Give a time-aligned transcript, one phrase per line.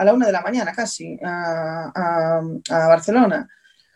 [0.00, 3.46] a la una de la mañana casi a, Barcelona.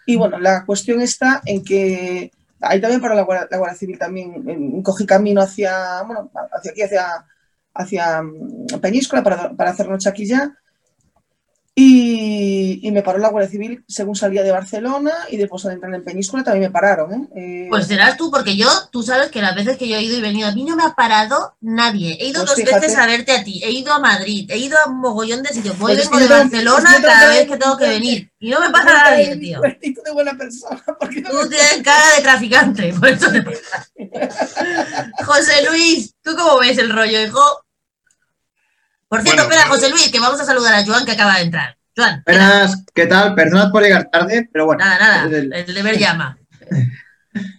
[0.04, 2.30] Y bueno, la cuestión está en que
[2.60, 7.06] ahí también para la Guardia, Civil también cogí camino hacia, bueno, hacia aquí, hacia,
[7.72, 10.54] hacia mm, Peñíscola para, para hacer noche aquí ya
[11.76, 16.04] y, me paró la Guardia Civil según salía de Barcelona y después al entrar en
[16.04, 17.12] Península también me pararon.
[17.12, 17.28] ¿eh?
[17.34, 20.16] Eh, pues serás tú, porque yo, tú sabes que las veces que yo he ido
[20.16, 22.16] y venido, a mí no me ha parado nadie.
[22.20, 24.78] He ido pues dos veces a verte a ti, he ido a Madrid, he ido
[24.78, 25.76] a un mogollón de sitios.
[25.76, 28.30] Voy pues de Barcelona cada vez que tengo que venir.
[28.38, 29.60] Y no me pasa nada bien, tío.
[29.60, 30.84] Tú de buena persona.
[31.00, 33.26] Porque tú tienes cara de traficante, por eso
[35.24, 37.63] José Luis, ¿tú cómo ves el rollo, hijo?
[39.14, 41.76] Por cierto, espera, José Luis, que vamos a saludar a Joan que acaba de entrar.
[41.96, 42.24] Joan.
[42.26, 43.36] Buenas, ¿qué tal?
[43.36, 44.84] Perdonad por llegar tarde, pero bueno.
[44.84, 46.36] Nada, nada, el, deber llama.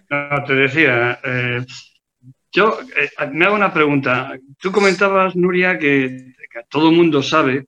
[0.10, 1.66] No, te decía, eh,
[2.52, 4.34] yo eh, me hago una pregunta.
[4.60, 6.34] Tú comentabas, Nuria, que,
[6.70, 7.68] todo el mundo sabe,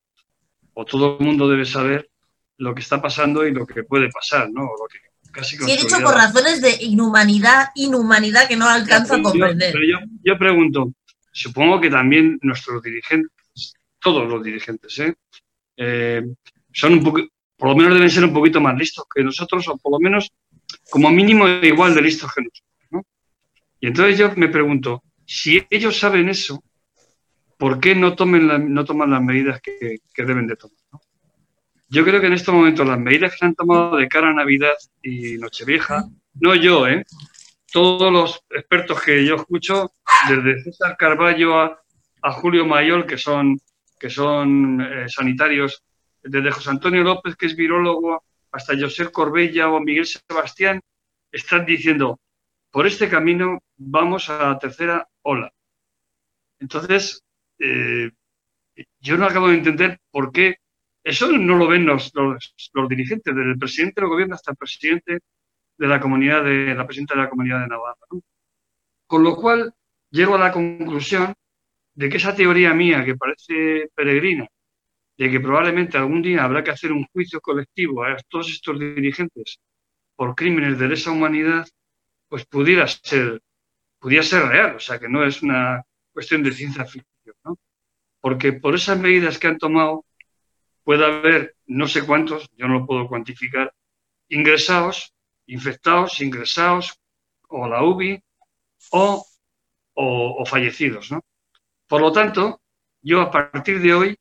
[0.74, 2.10] o todo el mundo debe saber,
[2.58, 4.64] lo que está pasando y lo que puede pasar, ¿no?
[4.64, 5.00] Lo que
[5.32, 9.72] casi sí, he dicho por razones de inhumanidad, inhumanidad que no alcanzo a comprender.
[9.72, 10.92] pero yo, yo pregunto,
[11.32, 13.37] supongo que también nuestros dirigentes
[14.00, 15.16] todos los dirigentes, ¿eh?
[15.78, 16.24] Eh,
[16.72, 19.94] son un por lo menos deben ser un poquito más listos que nosotros, o por
[19.94, 20.32] lo menos
[20.90, 22.64] como mínimo igual de listos que nosotros.
[23.80, 26.64] Y entonces yo me pregunto, si ellos saben eso,
[27.58, 30.78] ¿por qué no, tomen no toman las medidas que, deben de tomar?
[31.90, 34.74] Yo creo que en estos momentos las medidas que han tomado de cara a Navidad
[35.02, 37.06] y Nochevieja, no yo, ¿eh?
[37.72, 39.92] todos los expertos que yo escucho,
[40.28, 41.82] desde César Carballo a,
[42.22, 43.60] a Julio Mayol, que son
[44.00, 45.84] que son eh, sanitarios,
[46.22, 50.82] desde José Antonio López, que es virólogo, hasta José Corbella o Miguel Sebastián,
[51.32, 52.20] están diciendo,
[52.72, 55.52] por este camino vamos a la tercera ola.
[56.60, 57.24] Entonces,
[57.60, 58.12] eh,
[59.00, 60.58] yo no acabo de entender por qué
[61.04, 65.20] eso no lo ven los, los, dirigentes, desde el presidente del gobierno hasta el presidente
[65.78, 68.06] de la comunidad de la presidenta de la comunidad de Navarra.
[69.06, 69.74] Con lo cual,
[70.10, 71.34] llego a la conclusión
[71.98, 74.48] de que esa teoría mía que parece peregrina,
[75.18, 79.60] de que probablemente algún día habrá que hacer un juicio colectivo a todos estos dirigentes
[80.16, 81.66] por crímenes de lesa humanidad,
[82.30, 83.42] pues pudiera ser,
[84.00, 87.58] pudiera ser real, o sea que no es una cuestión de ciencia ficción, ¿no?
[88.22, 90.06] Porque por esas medidas que han tomado
[90.84, 93.74] puede haber no sé cuántos, yo no lo puedo cuantificar,
[94.30, 95.16] ingresados,
[95.48, 97.00] infectados, ingresados,
[97.50, 98.22] o la UBI,
[98.92, 99.26] o,
[99.96, 101.22] o fallecidos, ¿no?
[101.88, 102.62] Por lo tanto,
[103.02, 104.18] yo a partir de hoy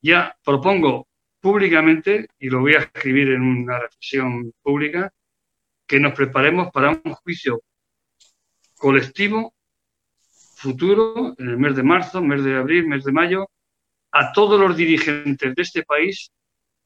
[0.00, 1.06] ya propongo
[1.40, 5.12] públicamente, y lo voy a escribir en una reflexión pública,
[5.86, 7.62] que nos preparemos para un juicio
[8.76, 9.54] colectivo
[10.56, 13.50] futuro, en el mes de marzo, mes de abril, mes de mayo,
[14.12, 16.30] a todos los dirigentes de este país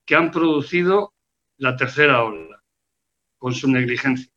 [0.05, 1.12] que han producido
[1.56, 2.62] la tercera ola
[3.39, 4.31] con su negligencia.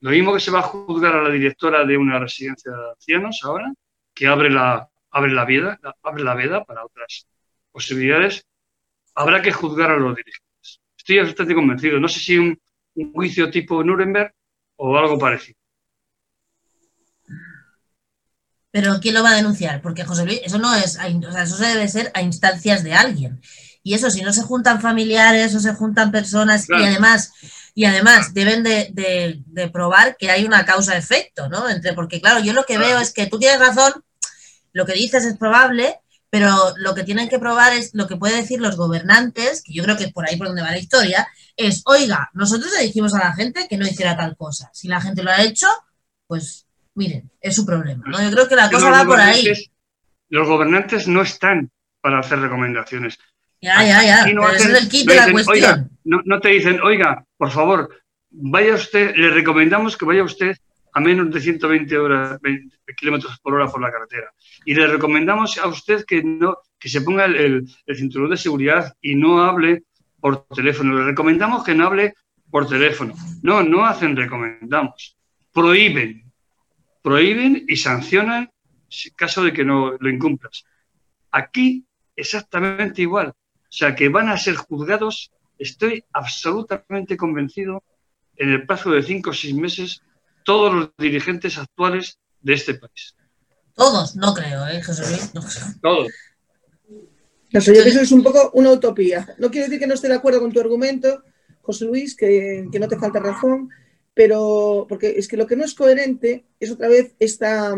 [0.00, 3.40] Lo mismo que se va a juzgar a la directora de una residencia de ancianos
[3.42, 3.72] ahora,
[4.14, 7.26] que abre la, abre la vida, abre la veda para otras
[7.72, 8.46] posibilidades,
[9.14, 10.80] habrá que juzgar a los dirigentes.
[10.96, 12.00] Estoy bastante convencido.
[12.00, 12.58] No sé si un,
[13.12, 14.32] juicio tipo Nuremberg
[14.76, 15.58] o algo parecido.
[18.70, 19.82] Pero ¿quién lo va a denunciar?
[19.82, 23.40] Porque José Luis, eso no es, o sea, eso debe ser a instancias de alguien.
[23.82, 27.32] Y eso, si no se juntan familiares o se juntan personas y además,
[27.74, 31.68] y además deben de, de, probar que hay una causa-efecto, ¿no?
[31.68, 33.92] Entre, porque claro, yo lo que veo es que tú tienes razón,
[34.72, 35.98] lo que dices es probable,
[36.30, 39.82] pero lo que tienen que probar es lo que pueden decir los gobernantes, que yo
[39.82, 41.26] creo que es por ahí por donde va la historia,
[41.56, 44.70] es, oiga, nosotros le dijimos a la gente que no hiciera tal cosa.
[44.72, 45.66] Si la gente lo ha hecho,
[46.26, 48.04] pues miren, es su problema.
[48.22, 49.46] Yo creo que la cosa va por ahí.
[50.28, 51.70] Los gobernantes no están
[52.00, 53.18] para hacer recomendaciones.
[53.64, 54.32] Ya, ya, ya.
[54.34, 55.90] No es el kit de la cuestión.
[56.04, 57.88] no, no te dicen, oiga, por favor,
[58.30, 60.56] vaya usted, le recomendamos que vaya usted
[60.92, 62.38] a menos de 120 horas,
[62.96, 64.32] kilómetros por hora por la carretera.
[64.64, 67.66] Y le recomendamos a usted que, no, que se ponga el,
[67.96, 69.84] cinturón de seguridad y no hable
[70.20, 70.98] por teléfono.
[70.98, 72.14] Le recomendamos que no hable
[72.50, 73.14] por teléfono.
[73.42, 75.16] No, no hacen recomendamos.
[75.52, 76.30] Prohíben.
[77.02, 78.50] Prohíben y sancionan
[79.04, 80.64] en caso de que no lo incumplas.
[81.32, 81.84] Aquí
[82.14, 83.32] exactamente igual.
[83.74, 87.82] O sea, que van a ser juzgados, estoy absolutamente convencido,
[88.36, 90.00] en el plazo de cinco o seis meses
[90.44, 93.16] todos los dirigentes actuales de este país.
[93.74, 95.32] Todos, no creo, ¿eh, José Luis?
[95.82, 96.06] Todos.
[97.50, 99.34] yo creo que eso es un poco una utopía.
[99.38, 101.24] No quiero decir que no esté de acuerdo con tu argumento,
[101.62, 103.70] José Luis, que, no te falta razón,
[104.14, 107.74] pero porque es que lo que no es coherente es otra vez esta,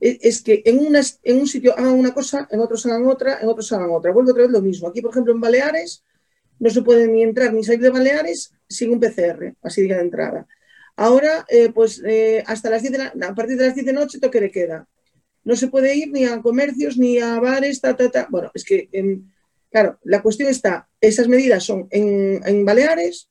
[0.00, 3.48] es que en, una, en un sitio hagan una cosa, en otros hagan otra, en
[3.48, 4.12] otros hagan otra.
[4.12, 4.88] Vuelvo otra vez lo mismo.
[4.88, 6.04] Aquí, por ejemplo, en Baleares
[6.58, 10.02] no se puede ni entrar ni salir de Baleares sin un PCR, así diga de
[10.02, 10.46] entrada.
[10.96, 13.92] Ahora, eh, pues eh, hasta las 10 de la, a partir de las 10 de
[13.92, 14.88] noche toque de queda.
[15.44, 18.26] No se puede ir ni a comercios ni a bares, ta, ta, ta.
[18.30, 18.88] Bueno, es que,
[19.70, 23.28] claro, la cuestión está, esas medidas son en, en, Baleares,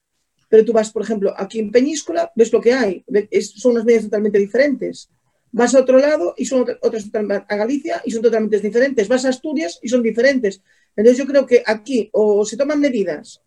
[0.48, 3.04] pero tú vas, por ejemplo, aquí en Peñíscola, ves lo que hay,
[3.42, 5.10] son unas medidas totalmente diferentes.
[5.58, 7.10] Vas a otro lado y son otras,
[7.48, 9.08] a Galicia y son totalmente diferentes.
[9.08, 10.62] Vas a Asturias y son diferentes.
[10.98, 13.42] Entonces yo creo que aquí o se toman medidas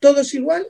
[0.00, 0.66] todos igual,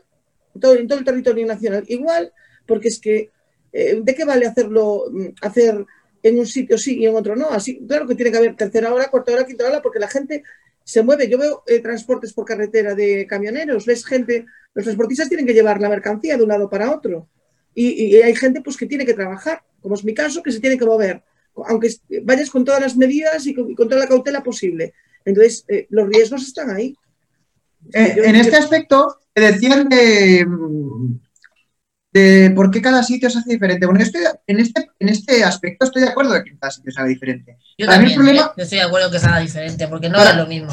[0.60, 2.34] todo, en todo el territorio nacional igual,
[2.66, 3.30] porque es que,
[3.72, 5.86] eh, ¿de qué vale hacerlo, mm, hacer
[6.22, 7.48] en un sitio sí y en otro no?
[7.48, 10.42] Así, claro que tiene que haber tercera hora, cuarta hora, quinta hora, porque la gente
[10.84, 11.30] se mueve.
[11.30, 14.44] Yo veo eh, transportes por carretera de camioneros, ves gente,
[14.74, 17.30] los transportistas tienen que llevar la mercancía de un lado para otro.
[17.74, 20.78] Y, hay gente pues que tiene que trabajar, como es mi caso, que se tiene
[20.78, 21.22] que mover,
[21.66, 21.90] aunque
[22.22, 24.94] vayas con todas las medidas y con, toda la cautela posible.
[25.24, 26.96] Entonces, eh, los riesgos están ahí.
[27.92, 30.46] en este aspecto, decían de,
[32.14, 33.86] de por qué cada sitio se hace diferente.
[33.86, 37.00] Bueno, estoy, en, este, en este aspecto estoy de acuerdo de que cada sitio se
[37.00, 37.58] haga diferente.
[37.76, 38.62] Yo también, problema, ¿eh?
[38.62, 40.72] estoy de acuerdo que se haga diferente, porque no es lo mismo.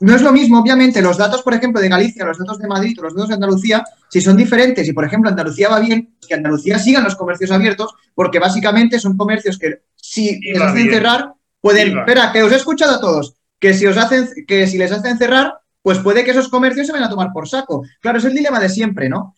[0.00, 2.98] No es lo mismo, obviamente, los datos, por ejemplo, de Galicia, los datos de Madrid
[3.00, 6.34] o los datos de Andalucía, si son diferentes y, por ejemplo, Andalucía va bien, que
[6.34, 11.98] Andalucía sigan los comercios abiertos, porque básicamente son comercios que si les hacen cerrar, pueden...
[11.98, 15.18] Espera, que os he escuchado a todos, que si, os hacen, que si les hacen
[15.18, 17.82] cerrar, pues puede que esos comercios se vayan a tomar por saco.
[18.00, 19.34] Claro, es el dilema de siempre, ¿no?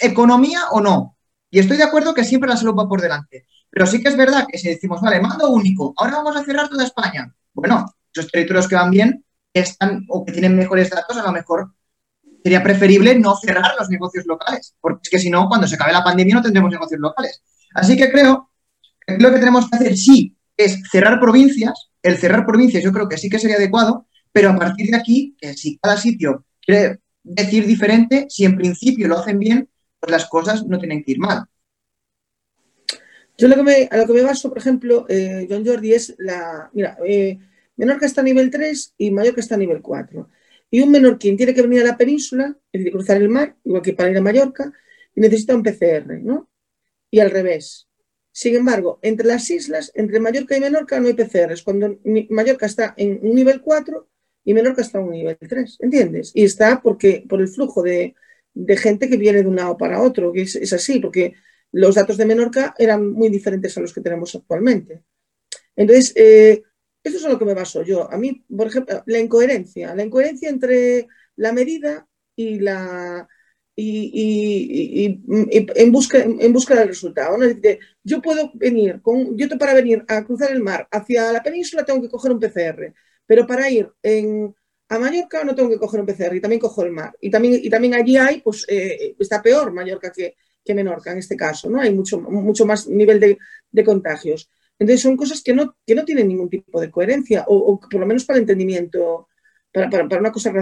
[0.00, 1.16] economía o no.
[1.50, 3.46] Y estoy de acuerdo que siempre la salud va por delante.
[3.70, 6.68] Pero sí que es verdad que si decimos, vale, mando único, ahora vamos a cerrar
[6.68, 7.32] toda España.
[7.52, 11.72] Bueno, esos territorios que van bien están o que tienen mejores datos, a lo mejor
[12.44, 15.94] sería preferible no cerrar los negocios locales, porque es que si no, cuando se acabe
[15.94, 17.42] la pandemia no tendremos negocios locales.
[17.74, 18.50] Así que creo
[19.06, 21.88] que lo que tenemos que hacer sí es cerrar provincias.
[22.02, 25.34] El cerrar provincias yo creo que sí que sería adecuado, pero a partir de aquí,
[25.40, 30.26] que si cada sitio quiere decir diferente, si en principio lo hacen bien, pues las
[30.26, 31.46] cosas no tienen que ir mal.
[33.38, 36.14] Yo lo que me, a lo que me baso, por ejemplo, eh, John Jordi, es
[36.18, 36.68] la.
[36.74, 37.38] Mira, eh,
[37.76, 40.28] Menorca está a nivel 3 y Mallorca está a nivel 4.
[40.74, 43.80] Y un menorquín tiene que venir a la península, es decir, cruzar el mar, igual
[43.80, 44.72] que para ir a Mallorca,
[45.14, 46.50] y necesita un PCR, ¿no?
[47.12, 47.86] Y al revés.
[48.32, 51.62] Sin embargo, entre las islas, entre Mallorca y Menorca, no hay PCRs.
[51.62, 51.96] Cuando
[52.30, 54.08] Mallorca está en un nivel 4
[54.44, 56.32] y Menorca está a un nivel 3, ¿entiendes?
[56.34, 58.16] Y está porque, por el flujo de,
[58.76, 61.34] gente que viene de un lado para otro, que es, así, porque
[61.70, 65.04] los datos de Menorca eran muy diferentes a los que tenemos actualmente.
[65.76, 66.64] Entonces, eh,
[67.04, 68.10] eso es a lo que me baso yo.
[68.10, 71.06] A mí, por ejemplo, la incoherencia, la incoherencia entre
[71.36, 73.28] la medida y la
[73.76, 77.36] y, en, busca, en busca del resultado.
[77.36, 77.46] ¿no?
[78.02, 82.02] yo puedo venir, con, yo para venir a cruzar el mar hacia la península tengo
[82.02, 82.94] que coger un PCR,
[83.26, 84.54] pero para ir en,
[84.88, 87.14] a Mallorca no tengo que coger un PCR y también cojo el mar.
[87.20, 91.18] Y también, y también allí hay, pues eh, está peor Mallorca que, que, Menorca en
[91.18, 91.80] este caso, ¿no?
[91.80, 93.38] Hay mucho, mucho más nivel de,
[93.70, 94.50] de contagios.
[94.78, 98.00] Entonces son cosas que no, que no tienen ningún tipo de coherencia, o, o por
[98.00, 99.28] lo menos para el entendimiento,
[99.72, 100.52] para, para, para, una cosa,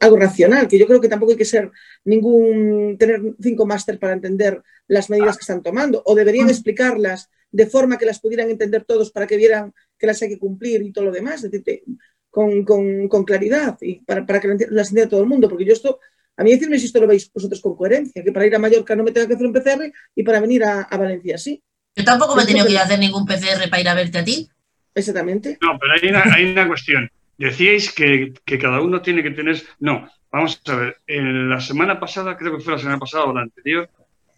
[0.00, 1.70] algo racional, que yo creo que tampoco hay que ser
[2.04, 6.50] ningún, tener cinco máster para entender las medidas que están tomando, o deberían mm.
[6.50, 10.38] explicarlas de forma que las pudieran entender todos para que vieran que las hay que
[10.38, 11.82] cumplir y todo lo demás, es decir,
[12.30, 15.72] con, con, con, claridad y para, para que las entienda todo el mundo, porque yo
[15.72, 15.98] esto,
[16.36, 18.94] a mí decirme si esto lo veis vosotros con coherencia, que para ir a Mallorca
[18.94, 21.62] no me tenga que hacer un PCR y para venir a, a Valencia sí.
[21.96, 24.18] Yo tampoco me he tenido que ir a hacer ningún PCR para ir a verte
[24.18, 24.48] a ti.
[24.94, 25.58] Exactamente.
[25.60, 27.10] No, pero hay una, hay una cuestión.
[27.38, 29.62] Decíais que, que, cada uno tiene que tener.
[29.78, 30.96] No, vamos a ver.
[31.06, 33.88] En la semana pasada, creo que fue la semana pasada o la anterior,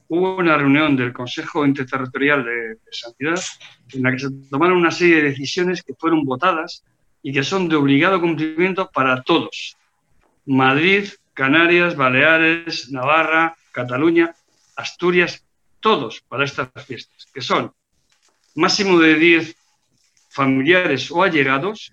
[0.09, 3.43] hubo una reunión del Consejo Interterritorial de, de, Sanidad
[3.93, 6.85] en la que se tomaron una serie de decisiones que fueron votadas
[7.23, 9.77] y que son de obligado cumplimiento para todos.
[10.45, 14.35] Madrid, Canarias, Baleares, Navarra, Cataluña,
[14.77, 15.45] Asturias,
[15.83, 17.73] todos para estas fiestas, que son
[18.55, 19.57] máximo de 10
[20.31, 21.93] familiares o allegados,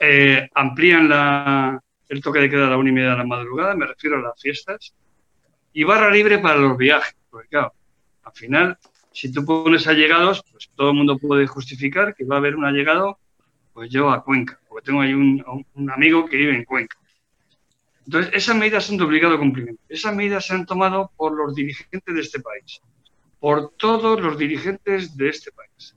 [0.00, 3.86] eh, amplían el toque de queda a la una y media de la madrugada, me
[3.86, 4.94] refiero a las fiestas,
[5.72, 7.72] y barra libre para los viajes, porque claro,
[8.24, 8.78] al final,
[9.12, 12.64] si tú pones allegados, pues todo el mundo puede justificar que va a haber un
[12.64, 13.18] allegado,
[13.74, 16.96] pues yo a Cuenca, porque tengo ahí un amigo que vive en Cuenca.
[18.06, 19.82] Entonces, esas medidas son de obligado cumplimiento.
[19.88, 22.80] Esas medidas se han tomado por los dirigentes de este país,
[23.38, 25.94] por todos los dirigentes de este país.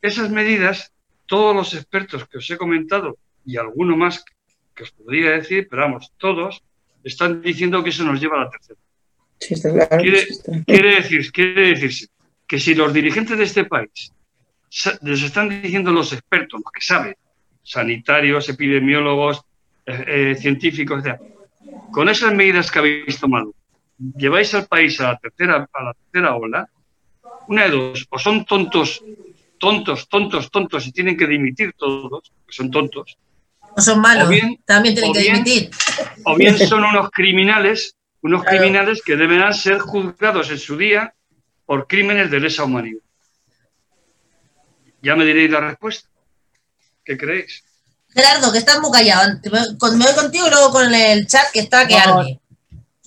[0.00, 0.92] Esas medidas,
[1.26, 4.24] todos los expertos que os he comentado y alguno más
[4.74, 6.62] que os podría decir, pero vamos, todos
[7.02, 8.78] están diciendo que eso nos lleva a la tercera.
[9.38, 9.96] Sí, está claro.
[9.98, 10.26] Quiere,
[10.66, 12.08] quiere, decir, quiere decirse
[12.46, 14.12] que si los dirigentes de este país
[15.02, 17.16] les están diciendo los expertos, los que saben,
[17.62, 19.42] sanitarios, epidemiólogos,
[19.86, 21.02] eh, científicos.
[21.92, 23.54] Con esas medidas que habéis tomado,
[24.16, 26.68] lleváis al país a la tercera, a la tercera ola,
[27.48, 29.02] una de dos, o son tontos,
[29.58, 33.16] tontos, tontos, tontos y tienen que dimitir todos, que son tontos.
[33.60, 34.28] O son malos,
[34.64, 35.70] también tienen que dimitir.
[36.24, 41.14] O bien son unos criminales, unos criminales que deberán ser juzgados en su día
[41.64, 43.00] por crímenes de lesa humanidad.
[45.02, 46.08] Ya me diréis la respuesta.
[47.04, 47.64] ¿Qué creéis?
[48.16, 49.38] Gerardo, que estás muy callado.
[49.44, 52.40] Me voy contigo y luego con el chat que está que arde.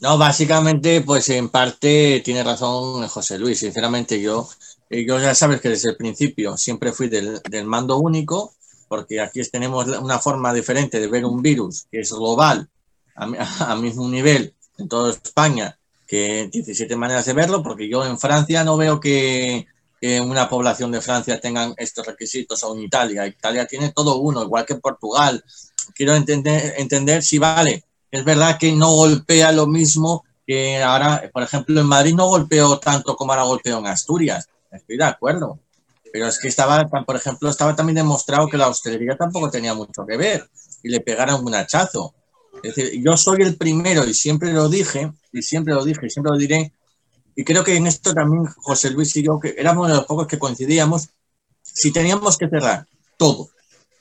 [0.02, 3.58] No, básicamente, pues en parte tiene razón José Luis.
[3.60, 4.48] Sinceramente, yo,
[4.90, 8.54] eh, yo ya sabes que desde el principio siempre fui del, mando único,
[8.88, 12.70] porque aquí tenemos una forma diferente de ver un virus que es global,
[13.16, 18.64] a, mismo nivel en toda España, que 17 maneras de verlo, porque yo en Francia
[18.64, 19.66] no veo que,
[20.02, 23.28] una población de Francia tenga estos requisitos o en Italia.
[23.28, 25.44] Italia tiene todo uno, igual que Portugal.
[25.94, 31.44] Quiero entender, entender si vale es verdad que no golpea lo mismo que ahora, por
[31.44, 34.48] ejemplo, en Madrid no golpeó tanto como ahora golpeó en Asturias.
[34.72, 35.60] Estoy de acuerdo.
[36.12, 40.06] Pero es que estaba, por ejemplo, estaba también demostrado que la hostelería tampoco tenía mucho
[40.08, 40.50] que ver
[40.82, 42.16] y le pegaron un hachazo.
[42.64, 46.10] Es decir, yo soy el primero y siempre lo dije, y siempre lo dije, y
[46.10, 46.74] siempre lo diré,
[47.40, 50.28] y creo que en esto también José Luis y yo, que éramos de los pocos
[50.28, 51.08] que coincidíamos,
[51.64, 53.48] si teníamos que cerrar todo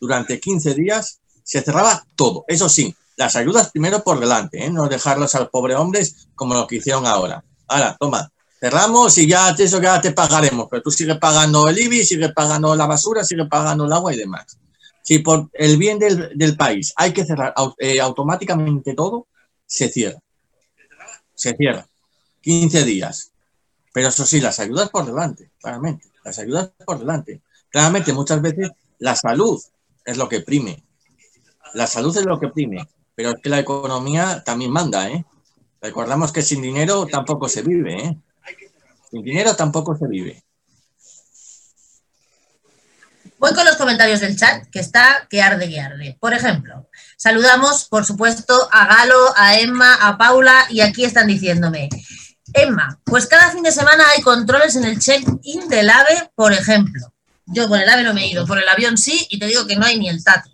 [0.00, 2.44] durante 15 días, se cerraba todo.
[2.48, 4.70] Eso sí, las ayudas primero por delante, ¿eh?
[4.70, 7.44] no dejarlos al pobre hombres como lo que hicieron ahora.
[7.68, 8.28] Ahora, toma,
[8.58, 12.74] cerramos y ya eso ya te pagaremos, pero tú sigues pagando el IBI, sigues pagando
[12.74, 14.58] la basura, sigues pagando el agua y demás.
[15.00, 19.28] Si por el bien del, país hay que cerrar eh, automáticamente todo,
[19.64, 20.18] se cierra.
[21.36, 21.86] Se cierra.
[22.40, 23.32] 15 días.
[23.92, 26.06] Pero eso sí, las ayudas por delante, claramente.
[26.24, 27.40] Las ayudas por delante.
[27.70, 29.62] Claramente, muchas veces la salud
[30.04, 30.82] es lo que prime.
[31.74, 32.86] La salud es lo que prime
[33.18, 35.24] pero es que la economía también manda, ¿eh?
[35.82, 38.16] Recordamos que sin dinero tampoco se vive, ¿eh?
[39.10, 40.44] Sin dinero tampoco se vive.
[43.40, 46.16] Voy con los comentarios del chat, que está que arde, que arde.
[46.20, 51.88] Por ejemplo, saludamos, por supuesto, a Galo, a Emma, a Paula, y aquí están diciéndome,
[52.52, 57.12] Emma, pues cada fin de semana hay controles en el check-in del AVE, por ejemplo.
[57.46, 59.66] Yo con el AVE no me he ido, por el avión sí, y te digo
[59.66, 60.50] que no hay ni el tato.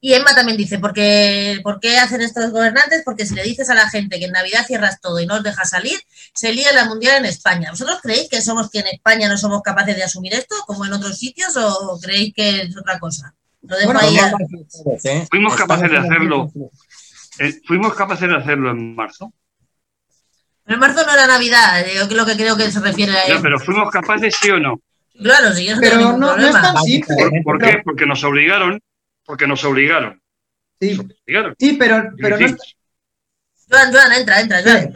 [0.00, 3.02] Y Emma también dice, ¿por qué, ¿por qué hacen esto los gobernantes?
[3.04, 5.42] Porque si le dices a la gente que en Navidad cierras todo y no os
[5.42, 5.98] dejas salir,
[6.34, 7.70] se lía la mundial en España.
[7.70, 10.92] ¿Vosotros creéis que somos que en España no somos capaces de asumir esto, como en
[10.92, 13.34] otros sitios, o creéis que es otra cosa?
[13.62, 14.16] Lo dejo ahí
[15.28, 16.52] Fuimos capaces de hacerlo.
[17.38, 19.32] Eh, fuimos capaces de hacerlo en marzo.
[20.66, 23.40] Pero en marzo no era Navidad, yo lo que creo que se refiere a eso.
[23.40, 24.80] pero fuimos capaces, sí o no.
[25.22, 27.16] Claro, sí, yo pero no, no es tan simple.
[27.42, 27.80] ¿Por, qué?
[27.84, 28.80] Porque nos obligaron
[29.26, 30.22] porque nos obligaron.
[30.80, 30.96] Sí,
[31.58, 32.46] sí pero, pero no
[33.68, 34.92] Joan, Joan, entra, entra, Joan.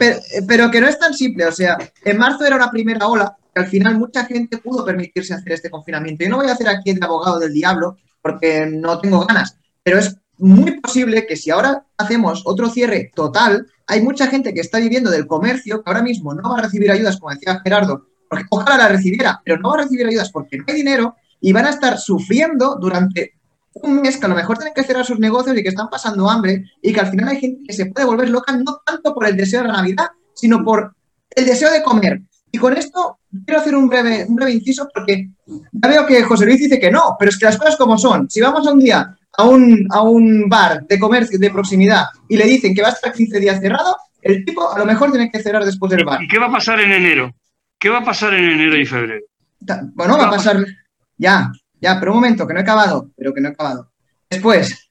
[0.47, 3.61] Pero, que no es tan simple, o sea, en marzo era una primera ola que
[3.61, 6.23] al final mucha gente pudo permitirse hacer este confinamiento.
[6.23, 9.99] Yo no voy a hacer aquí el abogado del diablo porque no tengo ganas, pero
[9.99, 14.79] es muy posible que si ahora hacemos otro cierre total, hay mucha gente que está
[14.79, 18.45] viviendo del comercio que ahora mismo no va a recibir ayudas, como decía Gerardo, porque
[18.49, 21.65] ojalá la recibiera, pero no va a recibir ayudas porque no hay dinero y van
[21.65, 23.33] a estar sufriendo durante
[23.73, 26.29] un mes que a lo mejor tienen que cerrar sus negocios y que están pasando
[26.29, 29.27] hambre y que al final hay gente que se puede volver loca no tanto por
[29.27, 30.95] el deseo de la Navidad, sino por
[31.29, 32.21] el deseo de comer.
[32.49, 36.79] Y con esto quiero hacer un breve, inciso porque ya veo que José Luis dice
[36.79, 38.29] que no, pero es que las cosas como son.
[38.29, 42.37] Si vamos a un día a un, a un bar de comercio de proximidad y
[42.37, 45.31] le dicen que va a estar 15 días cerrado, el tipo a lo mejor tiene
[45.31, 46.21] que cerrar después del bar.
[46.21, 47.33] ¿Y qué va a pasar en enero?
[47.79, 49.25] ¿Qué va a pasar en enero y febrero?
[49.93, 50.63] Bueno, va a pasar...
[51.17, 53.91] Ya, ya, pero un momento, que no he acabado, pero que no he acabado.
[54.29, 54.89] Después,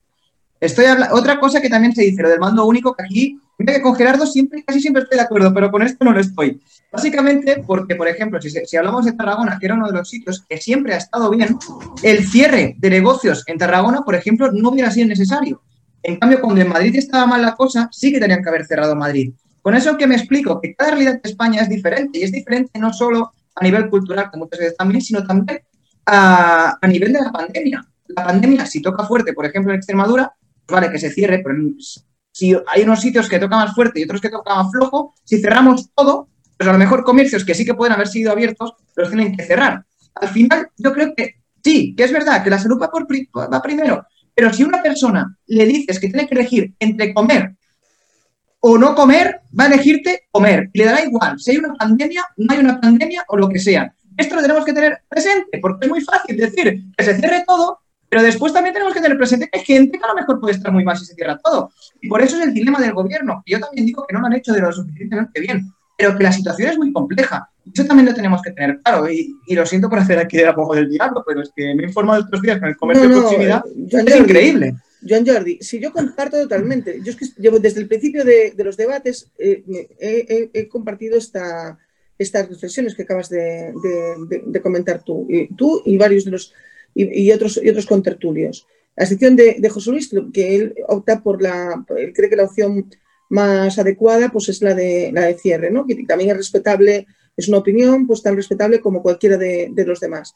[0.60, 3.74] estoy hablando, otra cosa que también se dice, lo del mando único, que aquí, mira
[3.74, 6.60] que con Gerardo siempre, casi siempre estoy de acuerdo, pero con esto no lo estoy.
[6.92, 10.44] Básicamente porque, por ejemplo, si, si hablamos de Tarragona, que era uno de los sitios
[10.48, 11.56] que siempre ha estado bien,
[12.02, 15.62] el cierre de negocios en Tarragona, por ejemplo, no hubiera sido necesario.
[16.02, 18.96] En cambio, cuando en Madrid estaba mal la cosa, sí que tenían que haber cerrado
[18.96, 19.32] Madrid.
[19.62, 22.78] Con eso que me explico, que cada realidad de España es diferente, y es diferente
[22.78, 25.60] no solo a nivel cultural, como muchas veces también, sino también
[26.06, 27.84] a, nivel de la pandemia.
[28.08, 30.32] La pandemia, si toca fuerte, por ejemplo, en Extremadura,
[30.66, 31.56] pues vale que se cierre, pero
[32.32, 35.40] si hay unos sitios que tocan más fuerte y otros que tocan más flojo, si
[35.40, 36.28] cerramos todo,
[36.60, 39.44] pues a lo mejor comercios que sí que pueden haber sido abiertos, los tienen que
[39.44, 39.82] cerrar.
[40.14, 43.62] Al final, yo creo que sí, que es verdad que la salud va, por, va
[43.62, 47.54] primero, pero si una persona le dices que tiene que elegir entre comer
[48.60, 50.68] o no comer, va a elegirte comer.
[50.74, 53.58] Y le dará igual si hay una pandemia, no hay una pandemia o lo que
[53.58, 53.90] sea
[54.20, 57.80] esto lo tenemos que tener presente, porque es muy fácil decir que se cierre todo,
[58.08, 60.54] pero después también tenemos que tener presente que hay gente que a lo mejor puede
[60.54, 61.72] estar muy mal si se cierra todo.
[62.00, 63.42] Y por eso es el dilema del gobierno.
[63.46, 66.32] Yo también digo que no lo han hecho de lo suficientemente bien, pero que la
[66.32, 67.50] situación es muy compleja.
[67.72, 69.10] Eso también lo tenemos que tener claro.
[69.10, 71.86] Y, lo siento por hacer aquí de poco del diablo, pero es que me he
[71.86, 73.62] informado estos días con el comercio de proximidad.
[73.90, 74.74] es increíble.
[75.06, 78.76] Joan Jordi, si yo comparto totalmente, yo es que llevo desde el principio de, los
[78.76, 79.62] debates eh,
[80.52, 81.78] he, compartido esta,
[82.18, 83.72] estas reflexiones que acabas de,
[84.62, 86.52] comentar tú, y, tú y varios de los
[86.94, 88.66] y, otros y otros contertulios.
[88.96, 92.90] A excepción de, José Luis, que él opta por la, él cree que la opción
[93.30, 95.86] más adecuada pues es la de la de cierre, ¿no?
[95.86, 97.06] Que también es respetable,
[97.36, 100.34] es una opinión pues tan respetable como cualquiera de los demás.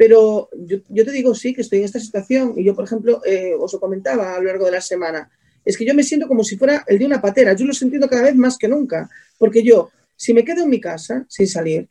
[0.00, 3.52] Pero yo, te digo, sí, que estoy en esta situación y yo, por ejemplo, eh,
[3.60, 5.30] os lo comentaba a lo largo de la semana,
[5.62, 8.08] es que yo me siento como si fuera el de una patera, yo lo sentido
[8.08, 11.86] cada vez más que nunca, porque yo, si me quedo en mi casa sin salir,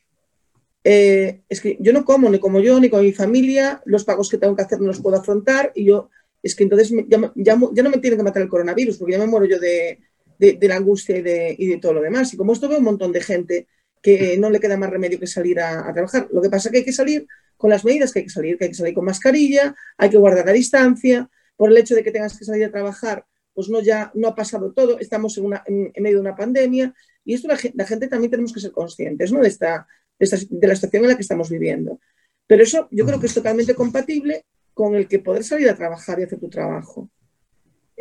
[0.83, 4.27] eh, es que yo no como, ni como yo, ni con mi familia, los pagos
[4.27, 6.09] que tengo que hacer no los puedo afrontar y yo,
[6.41, 9.27] es que entonces ya, ya, no me tiene que matar el coronavirus, porque ya me
[9.27, 9.99] muero yo de,
[10.39, 12.33] la angustia y de, y de, todo lo demás.
[12.33, 13.67] Y como esto veo un montón de gente
[14.01, 16.77] que no le queda más remedio que salir a, trabajar, lo que pasa es que
[16.79, 17.27] hay que salir
[17.57, 20.17] con las medidas que hay que salir, que hay que salir con mascarilla, hay que
[20.17, 23.81] guardar la distancia, por el hecho de que tengas que salir a trabajar, pues no
[23.81, 26.93] ya no ha pasado todo, estamos en, una, en, medio de una pandemia
[27.25, 29.41] y esto la, gente también tenemos que ser conscientes ¿no?
[29.41, 29.85] de, esta,
[30.17, 31.99] de, la situación en la que estamos viviendo.
[32.47, 36.19] Pero eso yo creo que es totalmente compatible con el que poder salir a trabajar
[36.19, 37.09] y hacer tu trabajo.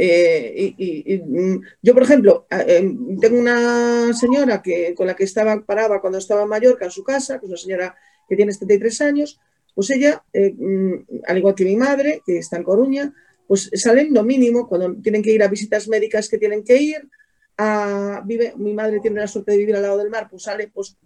[0.00, 2.88] Eh, y, mm, yo, por ejemplo, eh,
[3.21, 7.02] tengo una señora que, con la que estaba paraba cuando estaba en Mallorca en su
[7.02, 7.97] casa, que es una señora
[8.28, 9.40] que tiene 73 años,
[9.75, 10.93] pues ella, eh, mm,
[11.26, 13.12] al igual que mi madre, que está en Coruña,
[13.49, 17.09] pues salen lo mínimo cuando tienen que ir a visitas médicas que tienen que ir.
[17.57, 20.71] A, vive, mi madre tiene la suerte de vivir al lado del mar, pues sale
[20.73, 20.97] pues,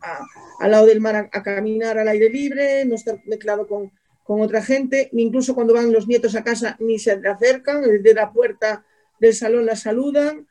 [0.61, 3.91] al lado del mar a, caminar al aire libre, no estar mezclado con,
[4.23, 8.33] con, otra gente, incluso cuando van los nietos a casa ni se acercan, desde la
[8.33, 8.85] puerta
[9.21, 10.47] del salón la saludan,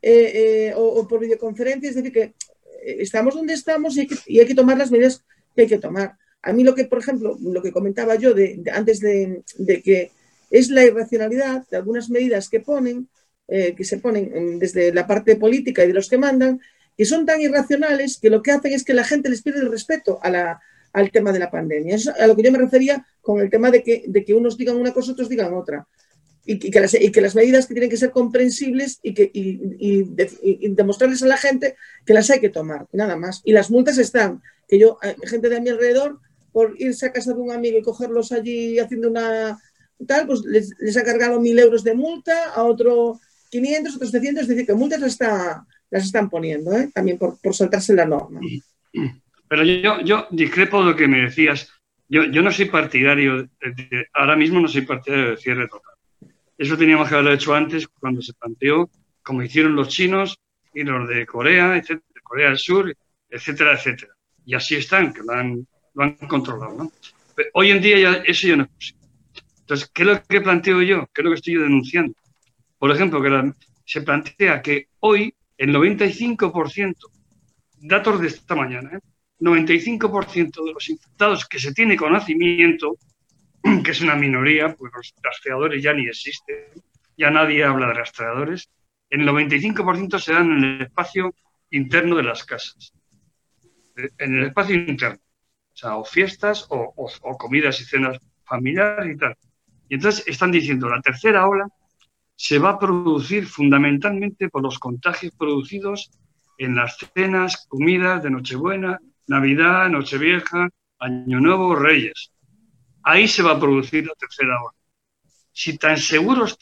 [0.00, 2.34] eh, eh, o, por videoconferencia, es decir, que
[2.84, 6.16] estamos donde estamos y hay que tomar las medidas que hay que tomar.
[6.42, 9.42] A mí lo que, por ejemplo, lo que comentaba yo de, antes de,
[9.84, 10.10] que
[10.50, 13.08] es la irracionalidad de algunas medidas que ponen,
[13.46, 16.60] eh, que se ponen desde la parte política y de los que mandan,
[16.96, 19.70] que son tan irracionales que lo que hacen es que la gente les pierde el
[19.70, 20.18] respeto
[20.92, 21.96] al tema de la pandemia.
[21.96, 24.34] Eso es a lo que yo me refería con el tema de que, de que
[24.34, 25.86] unos digan una cosa, otros digan otra.
[26.44, 30.02] Y, que las, y, que las, medidas que tienen que ser comprensibles y, que, y,
[30.74, 33.42] demostrarles a la gente que las hay que tomar, y nada más.
[33.44, 36.18] Y las multas están, que yo, gente de mi alrededor,
[36.50, 39.56] por irse a casa de un amigo y cogerlos allí haciendo una
[40.06, 44.48] tal, pues les, ha cargado mil euros de multa, a otro 500, otros 700, es
[44.48, 46.90] decir, que multas las, está, las están poniendo, ¿eh?
[46.92, 48.40] también por, por, saltarse la norma.
[49.52, 51.70] Pero yo, yo discrepo de lo que me decías.
[52.08, 53.50] Yo, yo no soy partidario,
[54.14, 55.94] ahora mismo no soy partidario de cierre total.
[56.56, 58.88] Eso teníamos que haberlo hecho antes, cuando se planteó,
[59.22, 60.38] como hicieron los chinos
[60.72, 62.96] y los de Corea, etcétera, Corea del Sur,
[63.28, 64.14] etcétera, etcétera.
[64.46, 66.74] Y así están, que lo han controlado.
[66.74, 66.92] ¿no?
[67.52, 69.08] hoy en día eso ya no es posible.
[69.60, 71.06] Entonces, ¿qué es lo que planteo yo?
[71.12, 72.14] ¿Qué es lo que estoy denunciando?
[72.78, 73.52] Por ejemplo, que
[73.84, 76.96] se plantea que hoy el 95%,
[77.82, 78.98] datos de esta mañana,
[79.42, 80.50] 95% ¿eh?
[80.64, 82.96] de los infectados que se tiene conocimiento,
[83.84, 86.56] que es una minoría, pues los rastreadores ya ni existen,
[87.16, 88.70] ya nadie habla de rastreadores,
[89.10, 91.34] el 95% se dan en el espacio
[91.70, 92.92] interno de las casas,
[94.18, 95.18] en el espacio interno.
[95.18, 99.36] O sea, o fiestas o, comidas y cenas familiares y tal.
[99.88, 101.66] Y entonces están diciendo, la tercera ola
[102.36, 106.10] se va a producir fundamentalmente por los contagios producidos
[106.58, 112.32] en las cenas, comidas de Nochebuena, Navidad, Nochevieja, Año Nuevo, Reyes.
[113.02, 114.76] Ahí se va a producir la tercera ola.
[115.52, 116.58] Si tan seguros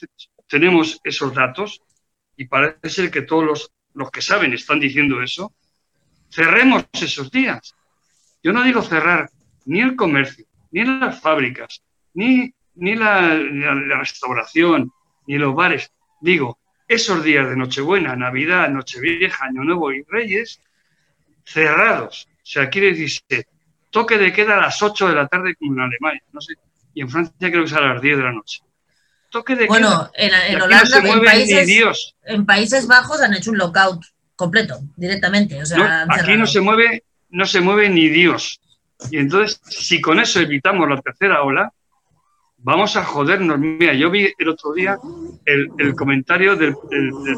[0.46, 1.80] tenemos esos datos,
[2.36, 5.54] y parece ser que todos los, los que saben están diciendo eso,
[6.30, 7.74] cerremos esos días.
[8.42, 9.30] Yo no digo cerrar
[9.66, 11.82] ni el comercio, ni las fábricas,
[12.14, 13.36] ni, ni la,
[13.98, 14.90] restauración,
[15.26, 15.92] ni los bares.
[16.20, 20.60] Digo, esos días de Nochebuena, Navidad, Nochevieja, Año Nuevo y Reyes,
[21.44, 22.28] cerrados.
[22.50, 23.46] O sea, quiere decirse,
[23.90, 26.54] toque de queda a las 8 de la tarde como en Alemania, no sé,
[26.92, 28.58] y en Francia creo que es a las 10 de la noche.
[29.30, 34.80] Toque de bueno, en, Holanda, en, países, en Países Bajos han hecho un lockout completo,
[34.96, 35.62] directamente.
[35.62, 38.60] O sea, aquí no se mueve no se mueve ni Dios.
[39.12, 41.72] Y entonces, si con eso evitamos la tercera ola,
[42.58, 43.60] vamos a jodernos.
[43.60, 44.98] Mira, yo vi el otro día
[45.44, 46.74] el, comentario del,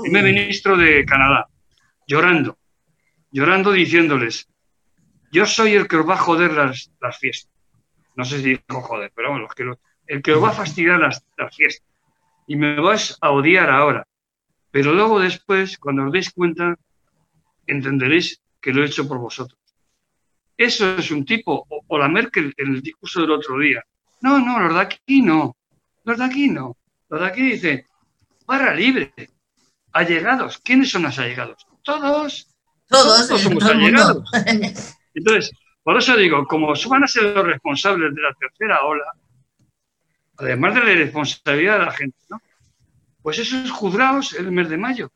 [0.02, 1.48] primer ministro de Canadá,
[2.06, 2.56] llorando,
[3.30, 4.48] llorando diciéndoles,
[5.32, 7.50] yo soy el que os va a joder las, las fiestas.
[8.14, 9.48] No sé si dijo joder, pero bueno,
[10.06, 11.88] el que os va a fastidiar las, las fiestas.
[12.46, 14.06] Y me vais a odiar ahora.
[14.70, 16.76] Pero luego después, cuando os deis cuenta,
[17.66, 19.58] entenderéis que lo he hecho por vosotros.
[20.56, 23.82] Eso es un tipo, o, la Merkel en el discurso del otro día.
[24.20, 25.56] No, no, los de aquí no.
[26.04, 26.76] Los de aquí no.
[27.08, 27.86] Los de aquí dicen,
[28.46, 29.12] barra libre.
[29.92, 30.58] Allegados.
[30.58, 31.66] ¿Quiénes son los allegados?
[31.82, 32.48] Todos.
[32.86, 34.30] Todos, todos somos allegados.
[35.14, 39.04] Entonces, por eso digo, como van a ser los responsables de la tercera ola,
[40.38, 42.40] además de la irresponsabilidad de la gente, ¿no?
[43.20, 45.10] Pues esos juzgados el mes de mayo.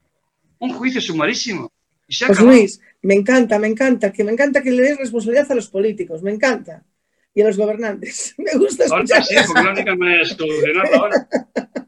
[0.59, 1.73] Un juicio sumarísimo.
[2.09, 5.57] Y pues Luis, me encanta, me encanta, que me encanta que le des responsabilidad a
[5.57, 6.85] los políticos, me encanta.
[7.35, 8.35] Y a los gobernantes.
[8.39, 9.23] Me gusta escuchar.
[9.23, 11.29] Sí, porque la única manera de solucionarlo ahora.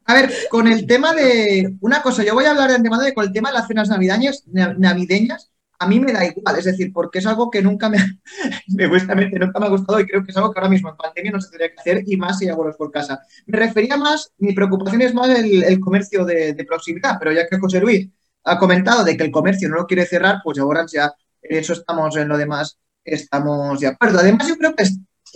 [0.05, 1.75] A ver, con el tema de.
[1.81, 3.89] Una cosa, yo voy a hablar de antemano de con el tema de las cenas
[3.89, 7.99] navideñas, navideñas a mí me da igual, es decir, porque es algo que nunca me,
[8.79, 11.33] egoístamente nunca me ha gustado y creo que es algo que ahora mismo en pandemia
[11.33, 13.21] no se tendría que hacer y más si abuelos por casa.
[13.47, 17.81] Me refería más, mi preocupación es más el, comercio de, proximidad, pero ya que José
[17.81, 18.09] Luis
[18.45, 21.13] ha comentado de que el comercio no lo quiere cerrar, pues ahora ya
[21.43, 24.19] eso estamos, en lo demás estamos de acuerdo.
[24.19, 24.85] Además, yo creo que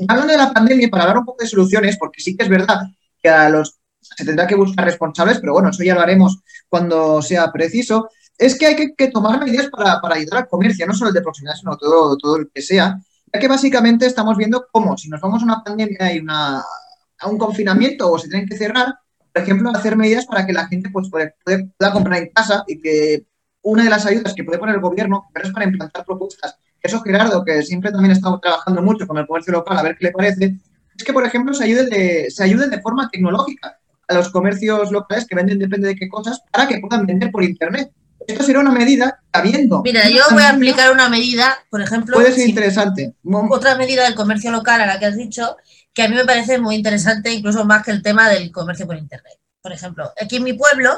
[0.08, 2.80] hablando de la pandemia, para hablar un poco de soluciones, porque sí que es verdad
[3.22, 7.22] que a los se tendrá que buscar responsables, pero bueno, eso ya lo haremos cuando
[7.22, 8.08] sea preciso
[8.46, 11.54] es que hay que, tomar medidas para, ayudar al comercio, no solo el de proximidad,
[11.54, 12.98] sino todo, todo el que sea,
[13.32, 17.28] ya que básicamente estamos viendo cómo si nos vamos a una pandemia y una, a
[17.28, 18.94] un confinamiento o se tienen que cerrar,
[19.32, 23.26] por ejemplo, hacer medidas para que la gente pues, pueda, comprar en casa y que
[23.62, 26.56] una de las ayudas que puede poner el gobierno es para implantar propuestas.
[26.82, 30.06] Eso Gerardo, que siempre también estamos trabajando mucho con el comercio local, a ver qué
[30.06, 30.56] le parece,
[30.96, 33.78] es que, por ejemplo, se ayude de, se ayude de forma tecnológica
[34.08, 37.44] a los comercios locales que venden depende de qué cosas para que puedan vender por
[37.44, 37.92] Internet.
[38.26, 39.82] Esto será una medida habiendo.
[39.82, 42.14] Mira, yo voy a aplicar una medida, por ejemplo.
[42.14, 43.14] Puede ser interesante.
[43.50, 45.56] Otra medida del comercio local a la que has dicho,
[45.92, 48.96] que a mí me parece muy interesante, incluso más que el tema del comercio por
[48.96, 49.38] Internet.
[49.60, 50.90] Por ejemplo, aquí en mi pueblo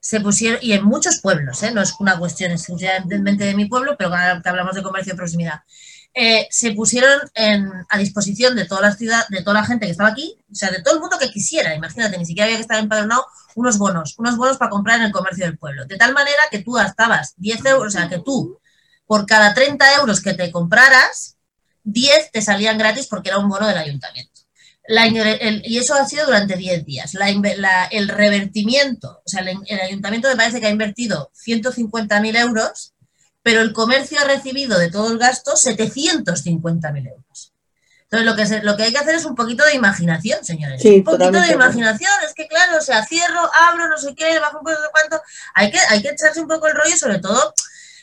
[0.00, 1.72] se pusieron, y en muchos pueblos, ¿eh?
[1.72, 5.60] no es una cuestión exclusivamente de mi pueblo, pero que hablamos de comercio de proximidad.
[6.20, 7.20] Eh, se pusieron
[7.88, 10.68] a disposición de toda la ciudad, de toda la gente que estaba aquí, o sea,
[10.68, 14.18] de todo el mundo que quisiera, imagínate, ni siquiera había que estar empadronado, unos bonos,
[14.18, 15.86] unos bonos para comprar en el comercio del pueblo.
[15.86, 18.58] De tal manera que tú gastabas 10 euros, o sea, que tú,
[19.06, 21.36] por cada 30 euros que te compraras,
[21.84, 24.40] 10 te salían gratis porque era un bono del ayuntamiento.
[24.88, 27.12] y eso ha sido durante 10 días.
[27.92, 32.94] el revertimiento, o sea, el, el, ayuntamiento me parece que ha invertido 150.000 euros
[33.48, 37.54] pero el comercio ha recibido de todo el gasto 750.000 euros.
[38.02, 40.84] Entonces, lo que, lo que hay que hacer es un poquito de imaginación, señores.
[40.84, 42.12] un poquito de imaginación.
[42.26, 45.22] Es que, claro, o sea, cierro, abro, no sé qué, bajo un poco de cuánto.
[45.54, 47.54] Hay que, hay que echarse un poco el rollo, sobre todo,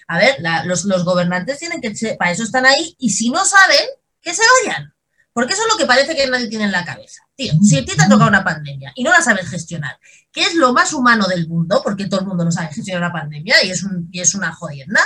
[0.08, 3.86] a ver, los, los, gobernantes tienen que, para eso están ahí, y si no saben,
[4.24, 4.96] que se vayan.
[5.32, 7.22] Porque eso es lo que parece que nadie tiene en la cabeza.
[7.36, 10.00] Tío, si a ti te ha tocado una pandemia y no la sabes gestionar,
[10.32, 13.14] que es lo más humano del mundo, porque todo el mundo no sabe gestionar una
[13.14, 15.02] pandemia y es, un, y es una jodienda,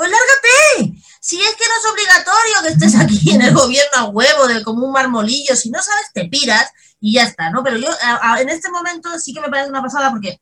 [0.00, 0.98] pues lárgate.
[1.20, 4.62] Si es que no es obligatorio que estés aquí en el gobierno a huevo, de
[4.62, 7.62] como un marmolillo, si no sabes, te piras y ya está, ¿no?
[7.62, 7.90] Pero yo
[8.38, 10.40] en este momento sí que me parece una pasada porque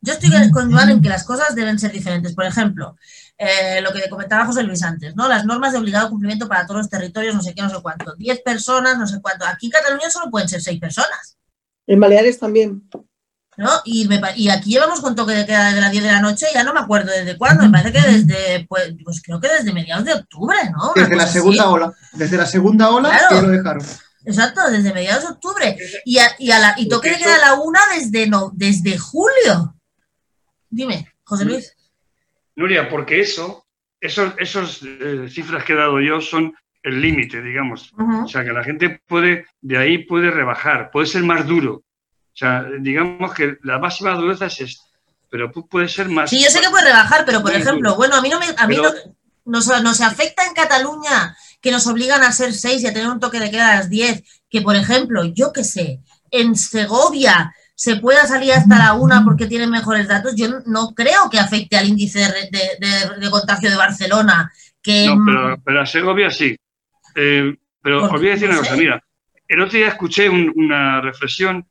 [0.00, 2.34] yo estoy con Joan en que las cosas deben ser diferentes.
[2.34, 2.96] Por ejemplo,
[3.36, 5.28] eh, lo que comentaba José Luis antes, ¿no?
[5.28, 8.14] Las normas de obligado cumplimiento para todos los territorios, no sé qué, no sé cuánto.
[8.16, 9.44] Diez personas, no sé cuánto.
[9.44, 11.36] Aquí en Cataluña solo pueden ser seis personas.
[11.86, 12.88] En Baleares también.
[13.58, 13.70] ¿No?
[13.84, 16.62] Y, y aquí llevamos con toque de queda desde las 10 de la noche, ya
[16.62, 20.04] no me acuerdo desde cuándo, me parece que desde, pues, pues creo que desde mediados
[20.04, 20.92] de octubre, ¿no?
[20.94, 23.84] desde la segunda ola, desde la segunda ola que lo dejaron.
[24.24, 25.76] Exacto, desde mediados de octubre.
[26.04, 28.96] Y, a, y, a la, y toque de queda a la una desde, no, desde
[28.96, 29.74] julio.
[30.68, 31.74] Dime, José Luis.
[32.54, 33.66] Nuria, porque eso,
[34.00, 37.92] esos, esos eh, cifras que he dado yo son el límite, digamos.
[37.96, 41.82] O sea, que la gente puede, de ahí puede rebajar, puede ser más duro,
[42.38, 44.84] sea, digamos que la máxima dureza es esta,
[45.28, 46.30] pero puede ser más.
[46.30, 48.66] Sí, yo sé que puede rebajar, pero por ejemplo, bueno, a mí no me, a
[48.68, 48.90] mí no,
[49.44, 53.40] nos, afecta en Cataluña que nos obligan a ser seis y a tener un toque
[53.40, 55.98] de queda a las diez, que por ejemplo, yo qué sé,
[56.30, 61.28] en Segovia se pueda salir hasta la una porque tienen mejores datos, yo no creo
[61.30, 64.52] que afecte al índice de, contagio de Barcelona.
[64.80, 66.56] Que, no, pero, a Segovia sí.
[67.16, 69.02] Eh, pero os voy a decir una cosa, mira,
[69.48, 71.66] el otro día escuché una reflexión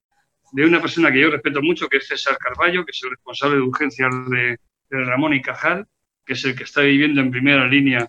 [0.51, 3.57] de una persona que yo respeto mucho, que es César Carballo, que es el responsable
[3.57, 4.57] de urgencias de,
[4.89, 5.85] Ramón y Cajal,
[6.25, 8.07] que es el que está viviendo en primera línea,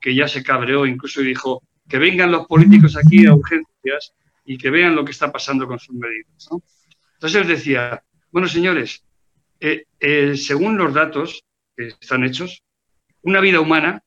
[0.00, 4.12] que ya se cabreó incluso dijo que vengan los políticos aquí a urgencias
[4.44, 6.48] y que vean lo que está pasando con sus medidas.
[7.14, 9.04] Entonces él decía, bueno, señores,
[9.60, 11.44] eh, eh, según los datos
[11.76, 12.62] que están hechos,
[13.22, 14.02] una vida humana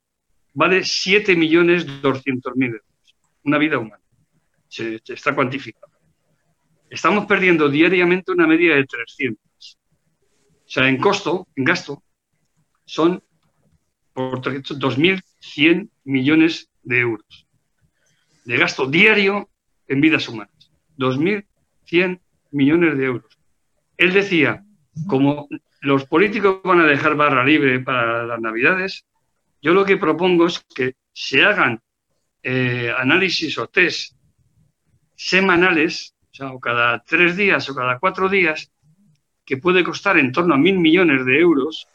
[0.54, 2.82] vale 7.200.000 euros.
[3.44, 4.04] Una vida humana.
[4.68, 5.89] Se, se está cuantificado.
[6.90, 9.40] Estamos perdiendo diariamente una media de 300.
[9.42, 12.04] O sea, en costo, en gasto,
[12.86, 13.24] son
[14.14, 17.50] por 2.100 millones de euros
[18.50, 19.48] de gasto diario
[19.88, 20.72] en vidas humanas.
[20.98, 23.38] 2.100 millones de euros.
[23.96, 24.66] Él decía,
[25.08, 25.48] como
[25.82, 29.06] los políticos van a dejar barra libre para las navidades,
[29.62, 31.80] yo lo que propongo es que se hagan
[32.42, 34.16] eh, análisis o test
[35.16, 38.72] semanales, o cada tres días o cada cuatro días,
[39.46, 41.88] que puede costar en torno a mil millones de euros,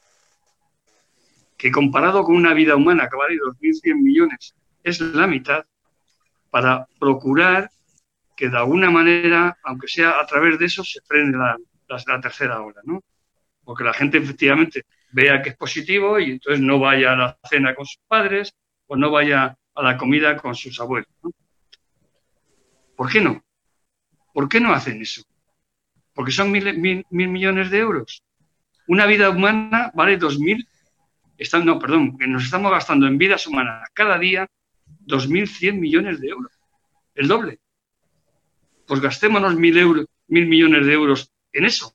[1.57, 5.64] que comparado con una vida humana que vale 2.100 millones, es la mitad,
[6.50, 7.70] para procurar
[8.37, 11.57] que de alguna manera, aunque sea a través de eso, se frene la,
[12.20, 13.02] tercera ola, ¿no?
[13.64, 17.74] Porque la gente efectivamente vea que es positivo y entonces no vaya a la cena
[17.74, 18.52] con sus padres
[18.87, 21.09] o no vaya a la comida con sus abuelos.
[22.96, 23.42] ¿Por qué no?
[24.35, 25.23] ¿Por qué no hacen eso?
[26.12, 28.23] Porque son mil, mil, millones de euros.
[28.88, 30.66] Una vida humana vale dos mil,
[31.64, 34.47] no, perdón, que nos estamos gastando en vidas humanas cada día
[34.87, 36.53] dos mil cien millones de euros.
[37.14, 37.61] El doble.
[38.87, 41.94] Pues gastémonos mil, euros, mil millones de euros en eso.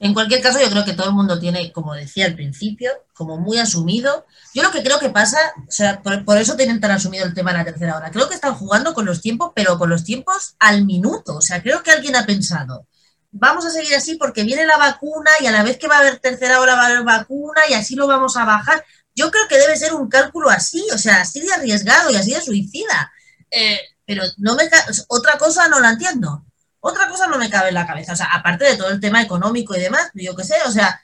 [0.00, 3.36] En cualquier caso, yo creo que todo el mundo tiene, como decía al principio, como
[3.36, 4.26] muy asumido.
[4.54, 7.50] Yo lo que creo que pasa, o sea, por, eso tienen tan asumido el tema
[7.50, 8.10] de la tercera hora.
[8.12, 11.36] Creo que están jugando con los tiempos, pero con los tiempos al minuto.
[11.36, 12.86] O sea, creo que alguien ha pensado,
[13.32, 16.00] vamos a seguir así porque viene la vacuna y a la vez que va a
[16.00, 18.84] haber tercera hora va a haber vacuna y así lo vamos a bajar.
[19.14, 22.32] Yo creo que debe ser un cálculo así, o sea, así de arriesgado y así
[22.32, 23.12] de suicida.
[23.50, 24.64] Eh, pero no me
[25.08, 26.44] otra cosa no la entiendo.
[26.80, 29.22] Otra cosa no me cabe en la cabeza, o sea, aparte de todo el tema
[29.22, 31.00] económico y demás, yo qué sé, o sea,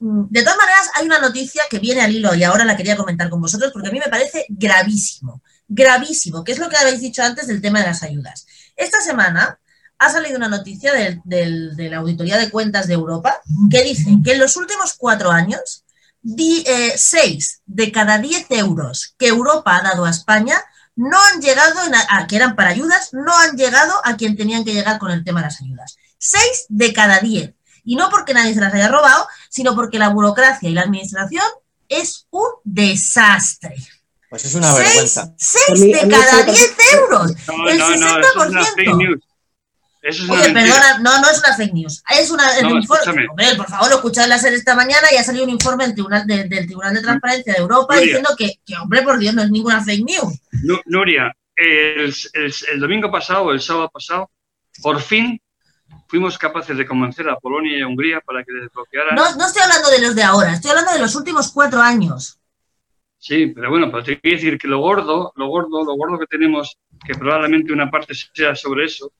[0.00, 2.96] mm, de todas maneras hay una noticia que viene al hilo y ahora la quería
[2.96, 7.00] comentar con vosotros porque a mí me parece gravísimo, gravísimo, que es lo que habéis
[7.00, 8.46] dicho antes del tema de las ayudas.
[8.76, 9.58] Esta semana
[9.98, 14.40] ha salido una noticia de la Auditoría de Cuentas de Europa que dice que en
[14.40, 15.84] los últimos cuatro años,
[16.38, 20.60] eh, seis de cada diez euros que Europa ha dado a España
[20.96, 24.72] no han llegado, a, que eran para ayudas, no han llegado a quien tenían que
[24.72, 25.96] llegar con el tema de las ayudas.
[26.18, 27.54] Seis de cada diez.
[27.84, 31.44] Y no porque nadie se las haya robado, sino porque la burocracia y la administración
[31.88, 33.74] es un desastre.
[34.30, 35.34] Pues es una vergüenza.
[35.36, 37.30] Seis de cada diez euros.
[37.68, 39.20] el 60%.
[40.04, 42.02] Oye, perdona, no, no es una fake news.
[42.10, 43.26] Es una, informe.
[43.28, 45.94] Hombre, por favor, lo escuché la serie esta mañana y ha salido un informe del
[45.94, 49.42] Tribunal de, del Tribunal de Transparencia de Europa diciendo que, que, hombre, por Dios, no
[49.42, 50.40] es ninguna fake news.
[50.84, 54.30] Nuria, el, el, domingo pasado, el sábado pasado,
[54.82, 55.40] por fin
[56.06, 59.14] fuimos capaces de convencer a Polonia y a Hungría para que desbloquearan.
[59.14, 62.38] No, no estoy hablando de los de ahora, estoy hablando de los últimos cuatro años.
[63.18, 66.26] Sí, pero bueno, pero te quiero decir que lo gordo, lo gordo, lo gordo que
[66.26, 69.10] tenemos, que probablemente una parte sea sobre eso,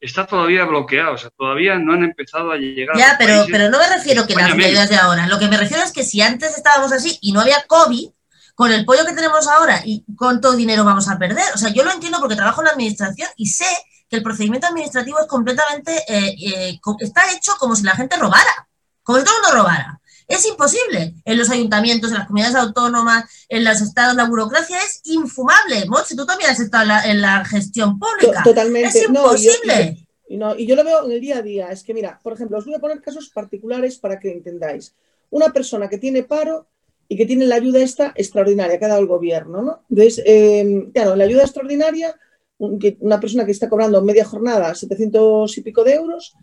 [0.00, 2.96] está todavía bloqueado, o sea, todavía no han empezado a llegar.
[2.96, 5.82] Ya, pero, pero no me refiero que las medidas de ahora, lo que me refiero
[5.82, 8.10] es que si antes estábamos así y no había COVID,
[8.56, 11.44] con el pollo que tenemos ahora y cuánto dinero vamos a perder.
[11.54, 13.66] O sea, yo lo entiendo porque trabajo en la administración y sé
[14.08, 18.66] que el procedimiento administrativo es completamente, eh, eh, está hecho como si la gente robara,
[19.02, 20.00] como si todo el mundo robara.
[20.28, 21.14] Es imposible.
[21.24, 25.86] En los ayuntamientos, en las comunidades autónomas, en los estados, la burocracia es infumable.
[26.04, 28.42] si tú también has estado en la, gestión pública.
[28.42, 28.98] Totalmente.
[28.98, 30.06] Es imposible.
[30.28, 31.68] y, yo lo veo en el día a día.
[31.70, 34.94] Es que, mira, por ejemplo, os voy a poner casos particulares para que entendáis.
[35.30, 36.66] Una persona que tiene paro
[37.08, 39.82] y que tiene la ayuda esta extraordinaria que ha dado el gobierno, ¿no?
[39.90, 42.18] Entonces, em, claro, la ayuda extraordinaria,
[42.58, 46.34] una persona que está cobrando media jornada 700 y pico de euros,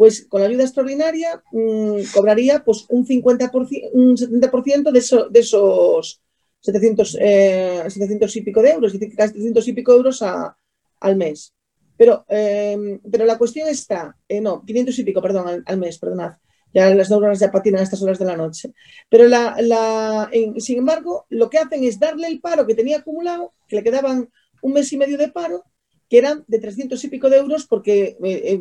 [0.00, 5.40] pues con la ayuda extraordinaria mm, cobraría pues un 50%, un 70% de, eso, de
[5.40, 6.22] esos
[6.60, 7.84] 700, eh,
[8.34, 11.52] y pico de euros, es casi 300 y pico euros al mes.
[11.98, 16.32] Pero, em, pero la cuestión está, eh, no, 500 y pico, perdón, al, mes, perdonad.
[16.72, 18.72] Ya las neuronas ya patinan a estas horas de la noche.
[19.10, 23.52] Pero la, la, sin embargo, lo que hacen es darle el paro que tenía acumulado,
[23.68, 24.30] que le quedaban
[24.62, 25.62] un mes y medio de paro,
[26.10, 28.60] que eran de 300 y pico de euros porque eh,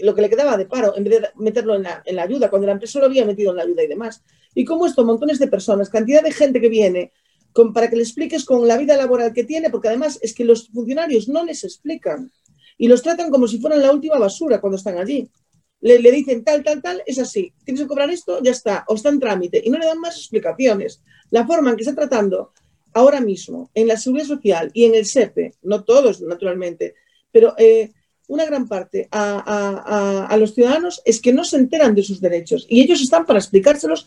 [0.00, 2.50] lo que le quedaba de paro, en vez de meterlo en la, en la, ayuda,
[2.50, 4.22] cuando la empresa lo había metido en la ayuda y demás.
[4.54, 7.10] Y como esto, montones de personas, cantidad de gente que viene
[7.54, 10.44] con, para que le expliques con la vida laboral que tiene, porque además es que
[10.44, 12.30] los funcionarios no les explican
[12.76, 15.26] y los tratan como si fueran la última basura cuando están allí.
[15.80, 18.94] Le, le dicen tal, tal, tal, es así, tienes que cobrar esto, ya está, o
[18.94, 21.02] está en trámite, y no le dan más explicaciones.
[21.30, 22.52] La forma en que está tratando
[22.94, 26.94] ahora mismo en la seguridad social y en el SEPE, no todos naturalmente,
[27.30, 27.92] pero eh,
[28.28, 32.80] una gran parte a, los ciudadanos es que no se enteran de sus derechos y
[32.80, 34.06] ellos están para explicárselos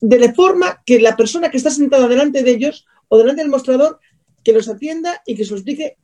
[0.00, 3.50] de la forma que la persona que está sentada delante de ellos o delante del
[3.50, 3.98] mostrador
[4.44, 5.96] que los atienda y que se lo explique,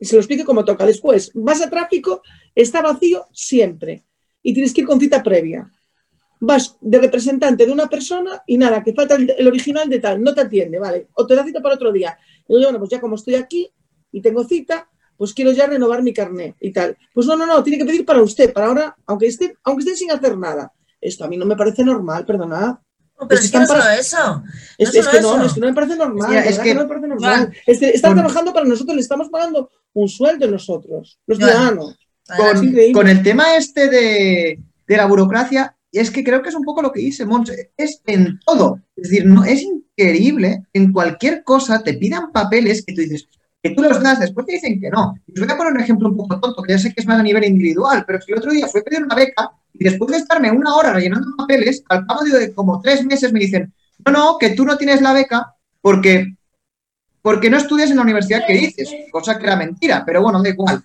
[0.00, 0.86] se lo explique como toca.
[0.86, 2.22] Después, vas a tráfico,
[2.54, 4.04] está vacío siempre
[4.42, 5.70] y tienes que ir con cita previa.
[6.40, 10.34] Vas de representante de una persona y nada, que falta el, original de tal, no
[10.34, 11.08] te atiende, ¿vale?
[11.14, 12.18] O te da cita para otro día.
[12.48, 13.70] Y yo, bueno, pues ya como estoy aquí
[14.10, 16.96] y tengo cita, pues quiero ya renovar mi carnet y tal.
[17.12, 19.96] Pues no, no, no, tiene que pedir para usted, para ahora, aunque esté, aunque esté
[19.96, 20.72] sin hacer nada.
[21.00, 22.76] Esto a mí no me parece normal, perdonad.
[23.28, 24.42] pero es, que, no solo eso.
[24.78, 26.34] Es, que no, es que no me parece normal.
[26.36, 27.52] Es que, no me parece normal.
[27.66, 31.98] están trabajando para nosotros, le estamos pagando un sueldo nosotros, los ciudadanos.
[32.94, 36.92] Con, el tema este de, la burocracia, es que creo que es un poco lo
[36.92, 38.80] que dice Mons, es en todo.
[38.96, 43.28] Es decir, no, es increíble, en cualquier cosa te pidan papeles que tú dices,
[43.62, 45.14] que tú los das, después te dicen que no.
[45.26, 47.06] Y os voy a poner un ejemplo un poco tonto, que ya sé que es
[47.06, 49.84] más a nivel individual, pero si el otro día fui a pedir una beca y
[49.84, 53.72] después de estarme una hora rellenando papeles, al cabo de como tres meses me dicen,
[54.04, 56.36] no, no, que tú no tienes la beca porque,
[57.22, 60.48] porque no estudias en la universidad que dices, cosa que era mentira, pero bueno, da
[60.48, 60.84] igual.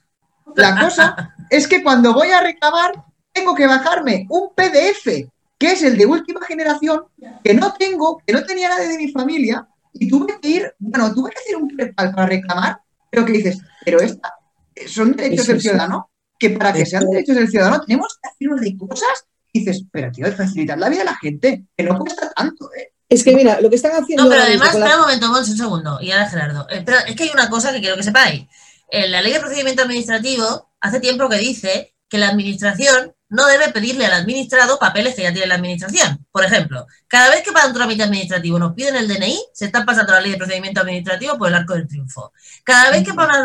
[0.55, 2.93] La cosa es que cuando voy a reclamar,
[3.35, 7.03] tengo que bajarme un PDF, que es el de última generación,
[7.43, 11.13] que no tengo, que no tenía nadie de mi familia, y tuve que ir, bueno,
[11.13, 14.33] tuve que hacer un prepal para reclamar, pero que dices, pero esta,
[14.87, 18.77] son derechos del ciudadano, que para que sean derechos del ciudadano tenemos que hacer de
[18.77, 22.31] cosas, y dices, pero tío, es facilitar la vida de la gente, que no cuesta
[22.31, 22.93] tanto, ¿eh?
[23.07, 24.23] Es que mira, lo que están haciendo.
[24.23, 26.67] No, pero además, espera un momento, un segundo, y ahora Gerardo.
[26.71, 28.47] Eh, pero es que hay una cosa que quiero que sepáis.
[28.89, 33.69] En la ley de procedimiento administrativo, hace tiempo que dice que la administración no debe
[33.69, 36.25] pedirle al administrado papeles que ya tiene la administración.
[36.31, 39.83] Por ejemplo, cada vez que para un trámite administrativo nos piden el DNI, se está
[39.83, 42.33] pasando la ley de procedimiento administrativo por el arco del triunfo.
[42.63, 43.43] Cada vez que para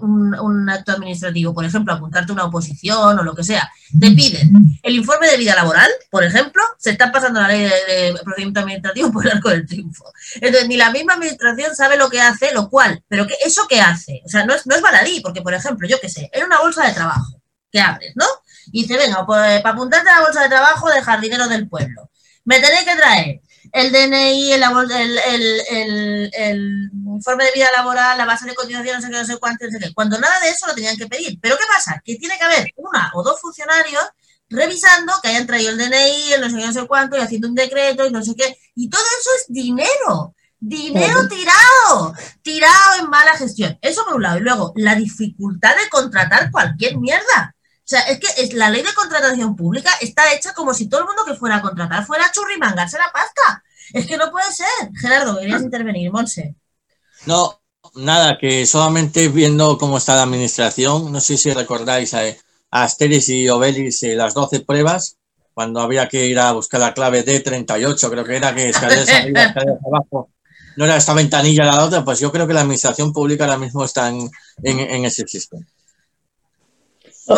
[0.00, 4.50] un, un, acto administrativo, por ejemplo, apuntarte una oposición o lo que sea, te piden
[4.82, 9.12] el informe de vida laboral, por ejemplo, se está pasando la ley de, procedimiento administrativo
[9.12, 10.04] por el arco del triunfo.
[10.36, 13.80] Entonces, ni la misma administración sabe lo que hace, lo cual, pero que ¿eso qué
[13.80, 14.22] hace?
[14.24, 16.60] O sea, no es, no es baladí, porque, por ejemplo, yo qué sé, en una
[16.60, 18.26] bolsa de trabajo que abres, ¿no?
[18.70, 22.10] Y dice, venga, pues para apuntarte a la bolsa de trabajo de jardinero del pueblo,
[22.44, 23.40] me tenéis que traer
[23.72, 24.62] el DNI, el,
[25.70, 29.36] el, el, informe de vida laboral, la base de cotización, no sé qué, no sé
[29.38, 29.94] cuánto, no sé qué.
[29.94, 31.38] Cuando nada de eso lo tenían que pedir.
[31.40, 32.02] Pero ¿qué pasa?
[32.04, 34.02] Que tiene que haber una o dos funcionarios
[34.50, 37.48] revisando que hayan traído el DNI, el no sé qué, no sé cuánto, y haciendo
[37.48, 38.58] un decreto y no sé qué.
[38.74, 40.34] Y todo eso es dinero.
[40.64, 43.76] Dinero tirado, tirado en mala gestión.
[43.80, 44.38] Eso por un lado.
[44.38, 47.56] Y luego, la dificultad de contratar cualquier mierda.
[47.92, 51.00] O sea, es que es, la ley de contratación pública está hecha como si todo
[51.00, 53.62] el mundo que fuera a contratar fuera a churrimangarse la pasta.
[53.92, 54.90] Es que no puede ser.
[54.98, 56.54] Gerardo, querías intervenir, Monse.
[57.26, 57.60] No,
[57.94, 62.22] nada, que solamente viendo cómo está la administración, no sé si recordáis a,
[62.70, 65.18] Asteris y Obelis eh, las 12 pruebas,
[65.52, 69.42] cuando había que ir a buscar la clave D38, creo que era que escaleras arriba,
[69.48, 70.30] escaleras abajo,
[70.78, 73.84] no era esta ventanilla la otra, pues yo creo que la administración pública ahora mismo
[73.84, 74.30] está en,
[74.62, 75.66] en ese sistema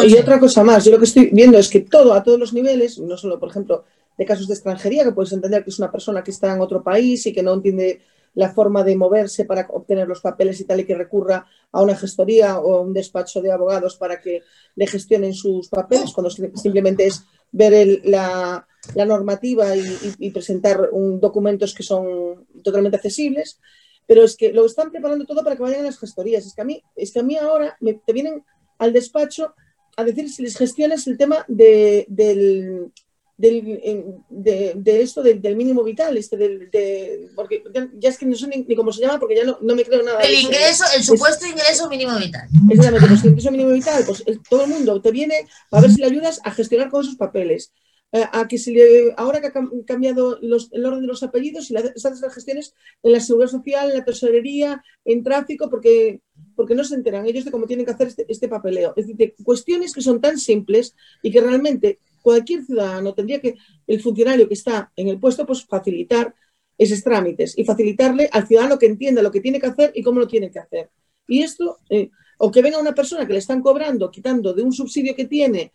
[0.07, 2.53] y otra cosa más, yo lo que estoy viendo es que todo, a todos los
[2.53, 3.85] niveles, no solo, por ejemplo,
[4.17, 6.83] de casos de extranjería, que puedes entender que es una persona que está en otro
[6.83, 8.01] país y que no entiende
[8.35, 11.97] la forma de moverse para obtener los papeles y tal, y que recurra a una
[11.97, 14.43] gestoría o a un despacho de abogados para que
[14.75, 18.67] le gestionen sus papeles, cuando simplemente es ver la,
[18.97, 23.61] normativa y, presentar documentos que son totalmente accesibles.
[24.07, 26.45] Pero es que lo están preparando todo para que vayan a las gestorías.
[26.45, 28.45] Es que a mí, es que a mí ahora me, te vienen
[28.79, 29.55] al despacho
[29.97, 32.93] a decir si les gestionas el tema de, del,
[33.37, 37.63] de, esto del, mínimo vital, este del, porque
[37.99, 40.03] ya es que no sé ni, cómo se llama porque ya no, no me creo
[40.03, 40.21] nada.
[40.21, 42.49] El ingreso, el supuesto ingreso mínimo vital.
[42.71, 46.01] Exactamente, pues el ingreso mínimo vital, pues todo el mundo te viene a ver si
[46.01, 47.73] le ayudas a gestionar con esos papeles.
[48.17, 49.53] Eh, a que si le, ahora que ha
[49.85, 52.73] cambiado los, el orden de los apellidos, le haces las gestiones
[53.03, 56.21] en la seguridad social, en la tesorería, en tráfico, porque
[56.55, 58.93] porque no se enteran ellos de cómo tienen que hacer este, este, papeleo.
[58.95, 63.57] Es decir, cuestiones que son tan simples y que realmente cualquier ciudadano tendría que,
[63.89, 66.37] el funcionario que está en el puesto, pues facilitar
[66.79, 70.21] esos trámites y facilitarle al ciudadano que entienda lo que tiene que hacer y cómo
[70.21, 70.89] lo tiene que hacer.
[71.27, 74.73] Y esto, eh, o que venga una persona que le están cobrando, quitando de un
[74.73, 75.73] subsidio que tiene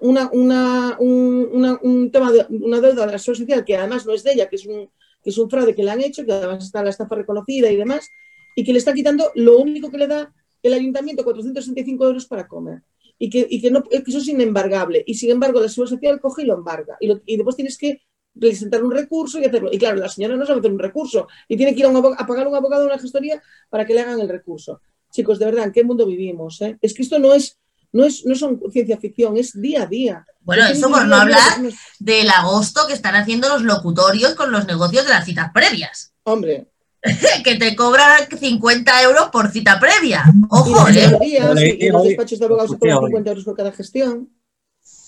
[0.00, 4.32] una, una, un, tema de una deuda de la sociedad que además no es de
[4.32, 4.90] ella, que es un,
[5.22, 7.76] que es un fraude que le han hecho, que además está la estafa reconocida y
[7.76, 8.08] demás,
[8.56, 10.32] y que le está quitando lo único que le da
[10.62, 12.82] el ayuntamiento, 465 euros para comer.
[13.18, 15.04] Y que, y que, no, que eso es inembargable.
[15.06, 16.96] Y sin embargo, la seguridad social coge y lo embarga.
[17.00, 18.00] Y, y, después tienes que
[18.38, 19.68] presentar un recurso y hacerlo.
[19.70, 22.26] Y claro, la señora no sabe hacer un recurso y tiene que ir a, a
[22.26, 24.80] pagar a un abogado de una gestoría para que le hagan el recurso.
[25.10, 26.60] Chicos, de verdad, ¿en qué mundo vivimos?
[26.62, 26.78] Eh?
[26.80, 27.58] Es que esto no es,
[27.92, 30.24] no es, no son ciencia ficción, es día a día.
[30.42, 31.60] Bueno, eso por no hablar
[31.98, 36.12] del agosto que están haciendo los locutorios con los negocios de las citas previas.
[36.24, 36.68] Hombre,
[37.44, 40.24] que te cobran 50 euros por cita previa.
[40.50, 41.18] Ojo, ¿eh?
[41.22, 43.06] y, y en los despachos de abogados se cobran hoy.
[43.10, 44.28] 50 euros por cada gestión.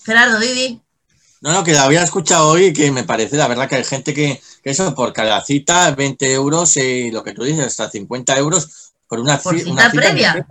[0.05, 0.81] Gerardo, Didi.
[1.41, 3.85] No, no, que la había escuchado hoy y que me parece, la verdad, que hay
[3.85, 7.91] gente que, que eso, por cada cita, 20 euros y lo que tú dices, hasta
[7.91, 10.47] 50 euros por una, Por ci- cita una cita previa.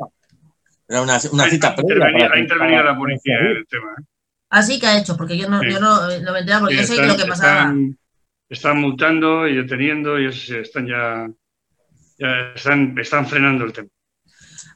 [0.92, 2.30] Era una, cita previa.
[2.34, 3.92] ha intervenido la policía en el tema.
[3.98, 4.04] ¿eh?
[4.50, 5.72] Así que ha hecho, porque yo no, Sí.
[5.72, 7.60] yo no, no me porque Sí, yo sé están- lo que pasaba.
[7.62, 7.98] Están,
[8.50, 11.30] están multando y deteniendo y es- están ya,
[12.18, 13.88] ya están, están frenando el tema.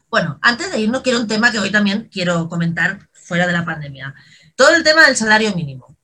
[0.09, 3.65] Bueno, antes de irnos, quiero un tema que hoy también quiero comentar fuera de la
[3.65, 4.15] pandemia.
[4.55, 5.97] Todo el tema del salario mínimo.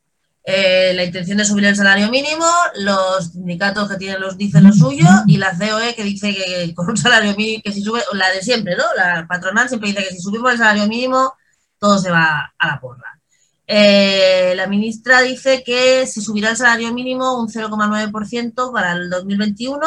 [0.44, 4.74] Eh, la intención de subir el salario mínimo, los sindicatos que tienen los dicen lo
[4.74, 8.32] suyo y la COE que dice que con un salario mínimo, que si sube, la
[8.32, 8.84] de siempre, ¿no?
[8.96, 11.34] La patronal siempre dice que si subimos el salario mínimo,
[11.78, 13.22] todo se va a la porra.
[13.68, 19.80] Eh, la ministra dice que se subirá el salario mínimo un 0,9% para el 2021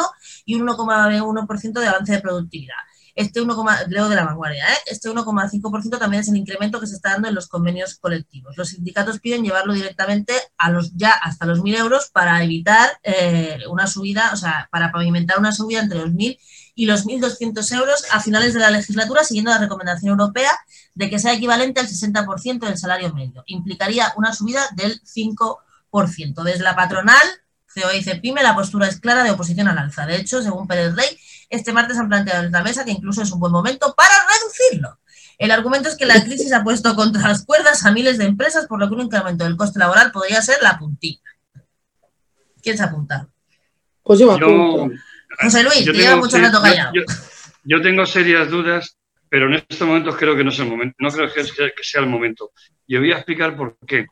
[0.45, 2.75] y un 1,1% de avance de productividad.
[3.15, 4.77] Este 1, leo de la vanguardia, ¿eh?
[4.87, 8.57] este 1,5% también es el incremento que se está dando en los convenios colectivos.
[8.57, 13.59] Los sindicatos piden llevarlo directamente a los ya hasta los 1.000 euros para evitar eh,
[13.69, 16.37] una subida, o sea, para pavimentar una subida entre los 1.000
[16.75, 20.51] y los 1.200 euros a finales de la legislatura, siguiendo la recomendación europea
[20.93, 23.43] de que sea equivalente al 60% del salario medio.
[23.47, 26.43] Implicaría una subida del 5%.
[26.43, 27.23] Desde la patronal,
[27.73, 30.05] COE y CEPIME, la postura es clara de oposición al alza.
[30.05, 31.17] De hecho, según Pérez Rey,
[31.55, 34.99] este martes han planteado en la mesa que incluso es un buen momento para reducirlo.
[35.37, 38.67] El argumento es que la crisis ha puesto contra las cuerdas a miles de empresas,
[38.67, 41.21] por lo que un incremento del coste laboral podría ser la puntilla.
[42.61, 43.27] ¿Quién se apunta?
[44.03, 44.87] Pues yo me Yo.
[45.41, 46.93] José Luis, yo te lleva mucho rato callado.
[46.93, 47.01] Yo,
[47.63, 48.97] yo tengo serias dudas,
[49.27, 50.95] pero en estos momentos creo que no es el momento.
[50.99, 52.51] No creo que sea, que sea el momento.
[52.87, 54.05] Y voy a explicar por qué.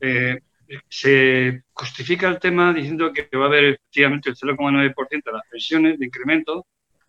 [0.00, 0.38] Eh,
[0.88, 5.98] se justifica el tema diciendo que va a haber efectivamente el 0,9% de las pensiones
[5.98, 6.66] de incremento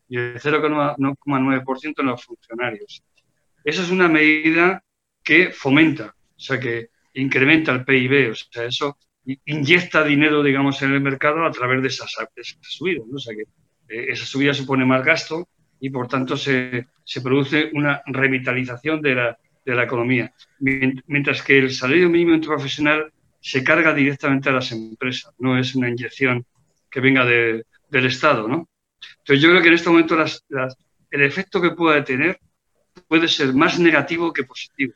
[0.10, 3.04] y el 0,9% en los funcionarios.
[3.64, 4.84] Esa es una medida
[5.24, 8.98] que fomenta, o sea, que incrementa el PIB, o sea, eso
[9.46, 13.06] inyecta dinero, digamos, en el mercado a través de esas, de subidas.
[13.14, 13.44] O sea, que
[13.94, 15.48] eh, esa subida supone más gasto
[15.80, 20.34] y, por tanto, se, se produce una revitalización de la, de la economía.
[20.60, 25.76] Mien- Mientras que el salario mínimo interprofesional se carga directamente a las empresas, no es
[25.76, 26.46] una inyección
[26.90, 28.68] que venga de- del Estado, ¿no?
[29.20, 30.76] Entonces, yo creo que en este momento las- las-
[31.12, 32.40] el efecto que pueda tener
[33.08, 34.94] puede ser más negativo que positivo.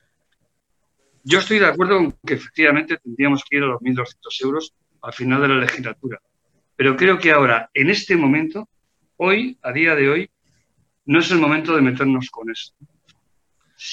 [1.23, 5.13] Yo estoy de acuerdo con que efectivamente tendríamos que ir a los 1.200 euros al
[5.13, 6.19] final de la legislatura.
[6.75, 8.67] Pero creo que ahora, en este momento,
[9.17, 10.29] hoy, a día de hoy,
[11.05, 12.73] no es el momento de meternos con eso.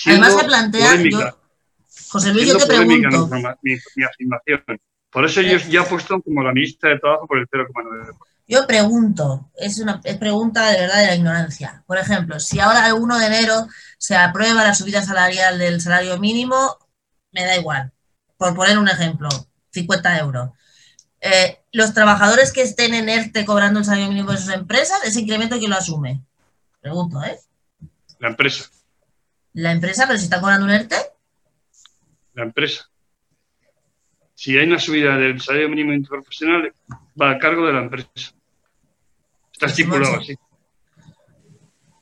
[0.06, 1.40] Además se plantea, polémica- yo-
[2.10, 4.80] José Luis, yo te mi, pregunto, mi- mi afirmación.
[5.10, 8.29] Por eso yo ya he puesto como la ministra de Trabajo por el 0,9%.
[8.50, 11.84] Yo pregunto, es una pregunta de verdad de la ignorancia.
[11.86, 16.18] Por ejemplo, si ahora el 1 de enero se aprueba la subida salarial del salario
[16.18, 16.76] mínimo,
[17.30, 17.92] me da igual.
[18.36, 19.28] Por poner un ejemplo,
[19.70, 20.50] 50 euros.
[21.20, 25.20] Eh, los trabajadores que estén en ERTE cobrando el salario mínimo de sus empresas, ese
[25.20, 26.20] incremento quién lo asume.
[26.80, 27.38] Pregunto, ¿eh?
[28.18, 28.68] La empresa,
[29.52, 30.96] La empresa, pero si está cobrando un ERTE,
[32.34, 32.90] la empresa.
[34.34, 36.72] Si hay una subida del salario mínimo interprofesional,
[37.20, 38.32] va a cargo de la empresa.
[39.60, 40.34] Está estipulado así.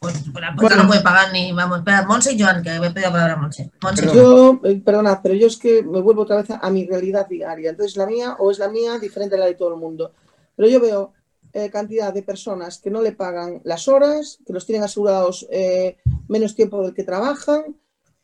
[0.00, 0.76] pues la Bueno.
[0.76, 1.52] no puede pagar ni.
[1.52, 3.70] Vamos, espera, Monse y Joan, que me he pedido la palabra Monse.
[3.82, 4.02] Monse.
[4.06, 4.16] Perdón.
[4.16, 7.26] Yo, eh, perdonad, pero yo es que me vuelvo otra vez a, a mi realidad
[7.28, 7.70] diaria.
[7.70, 10.12] Entonces, la mía o es la mía diferente a la de todo el mundo.
[10.54, 11.12] Pero yo veo
[11.52, 15.96] eh, cantidad de personas que no le pagan las horas, que los tienen asegurados eh,
[16.28, 17.74] menos tiempo del que trabajan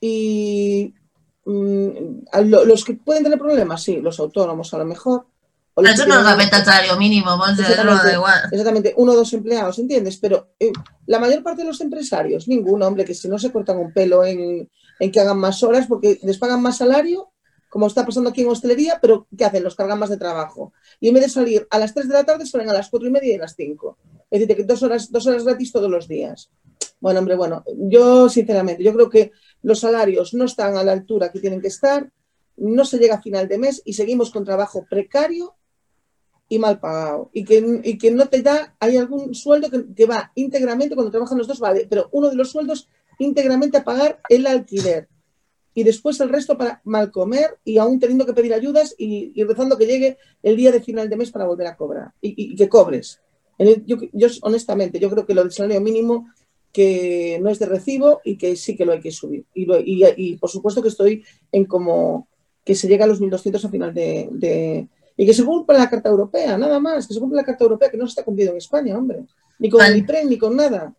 [0.00, 0.94] y
[1.44, 1.90] mm,
[2.30, 5.26] a lo- los que pueden tener problemas, sí, los autónomos a lo mejor.
[5.76, 8.40] Eso que no nos afecta al salario mínimo, Monse, eso no da igual.
[8.50, 10.18] Exactamente, uno o dos empleados, ¿entiendes?
[10.18, 10.70] Pero eh,
[11.06, 14.24] la mayor parte de los empresarios, ninguno, hombre, que si no se cortan un pelo
[14.24, 14.70] en,
[15.00, 17.32] en que hagan más horas porque les pagan más salario,
[17.68, 19.64] como está pasando aquí en hostelería, pero ¿qué hacen?
[19.64, 20.72] Los cargan más de trabajo.
[21.00, 23.08] Y en vez de salir a las 3 de la tarde, salen a las 4
[23.08, 23.98] y media y a las 5.
[24.30, 26.52] Es decir, que dos horas, dos horas gratis todos los días.
[27.00, 31.32] Bueno, hombre, bueno, yo sinceramente, yo creo que los salarios no están a la altura
[31.32, 32.08] que tienen que estar,
[32.58, 35.56] no se llega a final de mes y seguimos con trabajo precario
[36.48, 37.30] y mal pagado.
[37.32, 41.10] Y que, y que no te da, hay algún sueldo que, que va íntegramente, cuando
[41.10, 42.88] trabajan los dos, vale, pero uno de los sueldos
[43.18, 45.08] íntegramente a pagar el alquiler.
[45.76, 49.76] Y después el resto para mal comer y aún teniendo que pedir ayudas y, rezando
[49.76, 53.20] que llegue el día de final de mes para volver a cobrar y, que cobres.
[53.84, 53.96] Yo,
[54.42, 56.28] honestamente, yo creo que lo del salario mínimo
[56.72, 59.44] que no es de recibo y que sí que lo hay que subir.
[59.54, 62.28] Y, lo- y, por supuesto que estoy en como
[62.64, 65.90] que se llega a los 1.200 a final de, de- Y que se cumpla la
[65.90, 68.52] Carta Europea, nada más, que se cumpla la Carta Europea, que no se está cumpliendo
[68.52, 69.24] en España, hombre.
[69.58, 69.92] Ni con Vale.
[69.92, 70.92] el IPREN, ni con nada.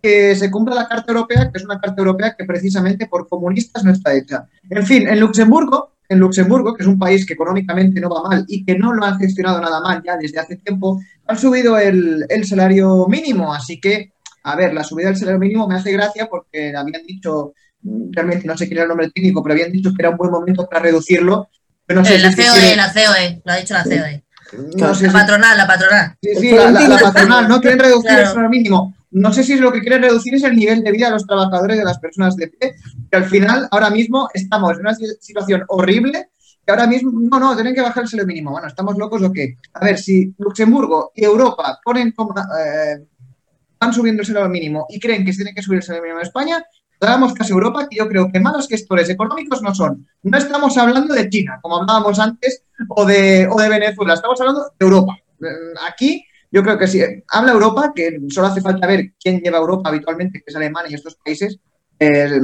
[0.00, 3.84] Que se cumpla la Carta Europea, que es una Carta Europea que precisamente por comunistas
[3.84, 4.46] no está hecha.
[4.68, 8.44] En fin, en Luxemburgo, en Luxemburgo, que es un país que económicamente no va mal
[8.48, 12.26] y que no lo han gestionado nada mal ya desde hace tiempo, han subido el,
[12.28, 13.54] el salario mínimo.
[13.54, 17.54] Así que, a ver, la subida del salario mínimo me hace gracia porque habían dicho,
[18.10, 20.30] realmente no sé quién era el nombre técnico, pero habían dicho que era un buen
[20.30, 21.48] momento para reducirlo.
[21.90, 24.24] Pero no sé eh, la es COE, la COE, lo ha dicho la COE.
[24.76, 26.14] no sé La si- patronal, la patronal.
[26.22, 28.94] Sí, sí, la, la- la patronal, no quieren reducir el salario mínimo.
[29.10, 31.76] No sé si lo que quieren reducir es el nivel de vida de los trabajadores,
[31.78, 32.74] de las personas de pie,
[33.10, 36.28] que al final, ahora mismo, estamos en una si- situación horrible,
[36.64, 38.52] que ahora mismo, no, no, tienen que bajar el salario mínimo.
[38.52, 39.56] Bueno, ¿estamos locos o qué?
[39.74, 43.04] A ver, si Luxemburgo y Europa ponen como, eh,
[43.80, 46.20] van subiendo el salario mínimo y creen que se tiene que subir el salario mínimo
[46.20, 46.64] en España,
[47.00, 50.06] hagamos caso a Europa, que yo creo que malos gestores económicos no son.
[50.22, 54.72] No estamos hablando de China, como hablábamos antes, o de, o de Venezuela, estamos hablando
[54.78, 55.16] de Europa.
[55.40, 57.00] Eh, Aquí yo creo que sí.
[57.28, 60.94] Habla Europa, que solo hace falta ver quién lleva Europa habitualmente, que es Alemania y
[60.94, 61.58] estos países,
[61.98, 62.40] eh,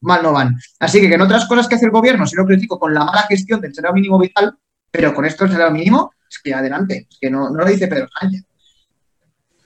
[0.00, 0.56] mal no van.
[0.80, 3.04] Así que, que en otras cosas que hace el gobierno, si lo critico con la
[3.04, 4.54] mala gestión del salario mínimo vital,
[4.90, 7.88] pero con esto el salario mínimo, es que adelante, es que no, no lo dice
[7.88, 8.44] Pedro Sánchez.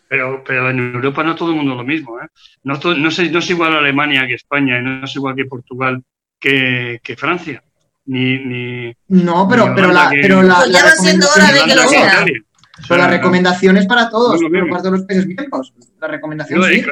[0.09, 2.21] Pero, pero en Europa no todo el mundo lo mismo.
[2.21, 2.27] ¿eh?
[2.65, 5.47] No, to- no, es, no es igual Alemania que España, y no es igual que
[5.47, 6.03] Portugal
[6.39, 7.63] que, que Francia.
[8.07, 11.27] Ni, ni, No, pero, Ni pero la, que- pero la, Pues ya la va siendo
[11.27, 12.25] recomendación hora de es que para lo todos.
[12.25, 12.25] sea.
[12.89, 15.73] Pero la recomendación es para todos, No es parte de los países miembros.
[16.01, 16.85] La recomendación No, sí.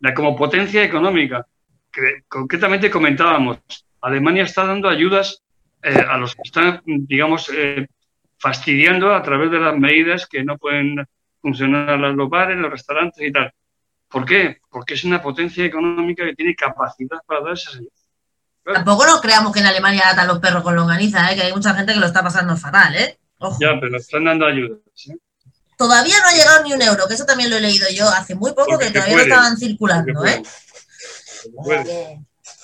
[0.00, 1.46] la- como potencia económica,
[1.92, 3.58] que concretamente comentábamos,
[4.00, 5.40] Alemania está dando ayudas
[5.82, 7.86] eh, a los que están, digamos, eh,
[8.38, 11.04] fastidiando a través de las medidas que no pueden
[11.44, 13.52] funcionar los bares, los restaurantes y tal.
[14.08, 14.60] ¿Por qué?
[14.70, 17.92] Porque es una potencia económica que tiene capacidad para dar esas ayudas.
[18.64, 21.34] Tampoco nos creamos que en Alemania atan los perros con longaniza, ¿eh?
[21.34, 23.18] que hay mucha gente que lo está pasando fatal, ¿eh?
[23.38, 23.58] Ojo.
[23.60, 24.78] Ya, pero están dando ayudas.
[25.10, 25.18] ¿eh?
[25.76, 28.34] Todavía no ha llegado ni un euro, que eso también lo he leído yo hace
[28.34, 30.42] muy poco, Porque que todavía no estaban circulando, ¿eh?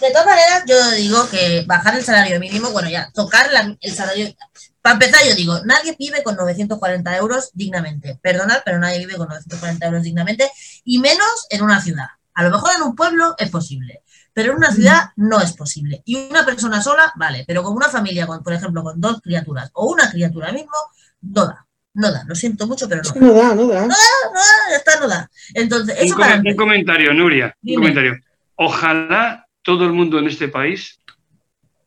[0.00, 3.92] De todas maneras, yo digo que bajar el salario mínimo, bueno, ya, tocar la- el
[3.94, 4.34] salario.
[4.82, 8.18] Para empezar, yo digo, nadie vive con 940 euros dignamente.
[8.22, 10.50] Perdonad, pero nadie vive con 940 euros dignamente,
[10.84, 12.06] y menos en una ciudad.
[12.34, 16.00] A lo mejor en un pueblo es posible, pero en una ciudad no es posible.
[16.06, 19.68] Y una persona sola, vale, pero como una familia, con, por ejemplo, con dos criaturas
[19.74, 20.72] o una criatura mismo,
[21.20, 21.66] no da.
[21.92, 23.20] No da, lo siento mucho, pero no Es da.
[23.20, 23.80] no da, no da.
[23.82, 25.28] No da, ya está, no da.
[25.54, 27.54] Entonces, Un, eso come- para un comentario, Nuria.
[27.64, 28.14] Un comentario.
[28.54, 30.98] Ojalá todo el mundo en este país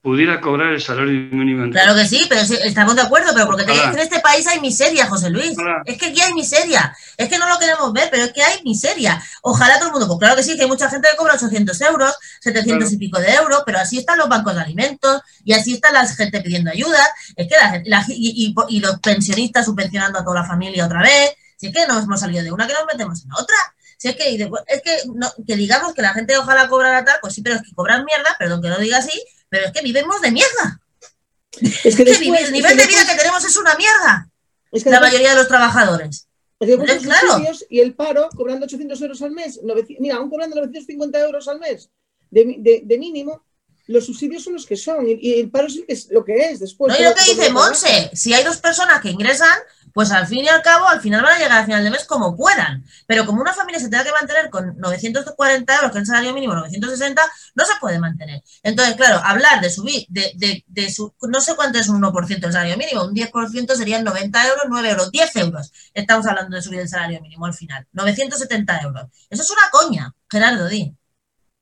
[0.02, 1.72] pudiera cobrar el salario mínimo.
[1.72, 3.64] Claro que sí, pero estamos de acuerdo, pero porque
[3.94, 5.56] en este país hay miseria, José Luis.
[5.86, 6.94] Es que aquí hay miseria.
[7.16, 9.24] Es que no lo queremos ver, pero es que hay miseria.
[9.44, 11.80] Ojalá todo el mundo, pues claro que sí, que hay mucha gente que cobra 800
[11.82, 15.76] euros, 700 y pico de euros, pero así están los bancos de alimentos y así
[15.76, 17.00] está la gente pidiendo ayuda.
[17.38, 21.02] Es que la, la- y, y- y los pensionistas subvencionando a toda la familia otra
[21.02, 21.32] vez.
[21.56, 23.56] Si es que nos hemos salido de una que nos metemos en otra.
[24.04, 27.06] Si es que, y después- es que, no- que digamos que la gente ojalá cobrara
[27.06, 29.72] tal, pues sí, pero es que cobran mierda, perdón que lo diga así, pero es
[29.72, 30.82] que vivimos de mierda.
[31.86, 34.28] Es que el nivel es de vida después- que tenemos es una mierda.
[34.74, 36.28] es que La mayoría de los trabajadores.
[36.60, 37.42] es que después los claro.
[37.70, 39.62] y el paro cobrando 800 euros al mes.
[39.64, 41.90] 900 mira, aún cobrando 950 euros al mes
[42.30, 43.46] de, de- de mínimo,
[43.88, 46.92] los subsidios son los que son y, el paro es, lo que es después.
[46.92, 47.50] No, y lo que dice.
[47.52, 49.58] Monse, si hay dos personas que ingresan,
[49.94, 52.06] pues al fin y al cabo, al final van a llegar al final de mes
[52.06, 52.84] como puedan.
[53.06, 56.34] Pero como una familia se tenga que mantener con 940 euros, que es el salario
[56.34, 57.22] mínimo 960,
[57.56, 58.42] no se puede mantener.
[58.64, 62.40] Entonces, claro, hablar de subir, de, de, de su, no sé cuánto es un 1%
[62.40, 65.72] del salario mínimo, un 10% serían 90 euros, 9 euros, 10 euros.
[65.94, 69.06] Estamos hablando de subir el salario mínimo al final, 970 euros.
[69.30, 70.96] Eso es una coña, Gerardo, di.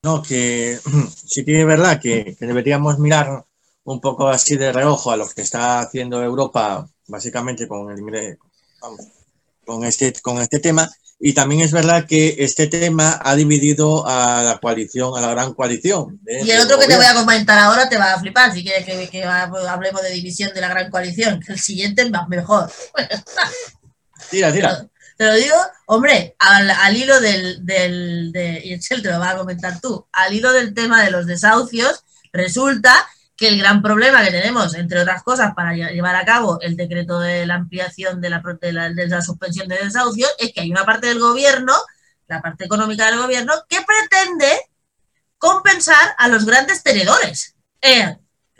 [0.03, 0.79] No, que
[1.25, 3.45] sí que es verdad que, que deberíamos mirar
[3.83, 8.37] un poco así de reojo a lo que está haciendo Europa, básicamente con el ingre-
[8.81, 9.01] vamos,
[9.65, 10.89] con este, con este tema.
[11.23, 15.53] Y también es verdad que este tema ha dividido a la coalición, a la gran
[15.53, 16.19] coalición.
[16.25, 18.83] Y el otro que te voy a comentar ahora te va a flipar, si quieres
[18.85, 22.71] que, que hablemos de división de la gran coalición, que el siguiente es más mejor.
[24.31, 24.69] Tira, tira.
[24.75, 25.55] Te lo- Te lo digo,
[25.85, 30.07] hombre, al, al hilo del, del de, y Excel te lo vas a comentar tú,
[30.13, 32.03] al hilo del tema de los desahucios,
[32.33, 32.95] resulta
[33.41, 36.75] que el gran problema que tenemos, entre otras cosas, para lle- llevar a cabo el
[36.77, 40.61] decreto de la ampliación de la, de la, de la suspensión de desahucios, es que
[40.61, 41.73] hay una parte del gobierno,
[42.27, 44.69] la parte económica del gobierno, que pretende
[45.39, 47.55] compensar a los grandes tenedores.
[47.81, 48.15] Eh,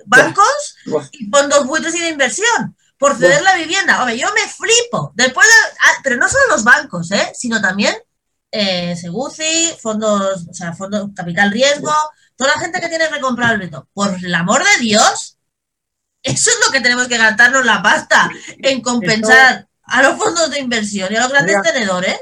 [0.06, 0.76] bancos
[1.12, 4.00] y fondos buitres y de inversión por ceder la vivienda.
[4.00, 5.12] Hombre, yo me flipo.
[5.14, 7.32] Después de- ah, pero no solo los bancos, ¿eh?
[7.36, 7.96] sino también
[8.52, 11.94] eh, Seguci, fondos, o sea, fondos capital riesgo,
[12.42, 13.88] toda la gente que tiene que comprar el veto.
[13.94, 15.38] Por el amor de Dios,
[16.24, 20.60] eso es lo que tenemos que gastarnos la pasta en compensar a los fondos de
[20.60, 21.72] inversión y a los grandes Mira.
[21.72, 22.20] tenedores.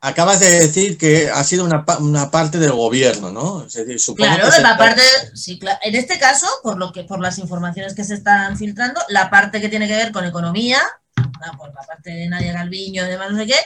[0.00, 3.64] Acabas de decir que ha sido una, una parte del gobierno, ¿no?
[3.66, 5.02] Es decir, supongo Claro, que la parte,
[5.34, 9.00] sí, cla- en este caso, por lo que, por las informaciones que se están filtrando,
[9.10, 10.80] la parte que tiene que ver con economía,
[11.56, 13.56] por la parte de Nadia Galviño y demás, no sé qué,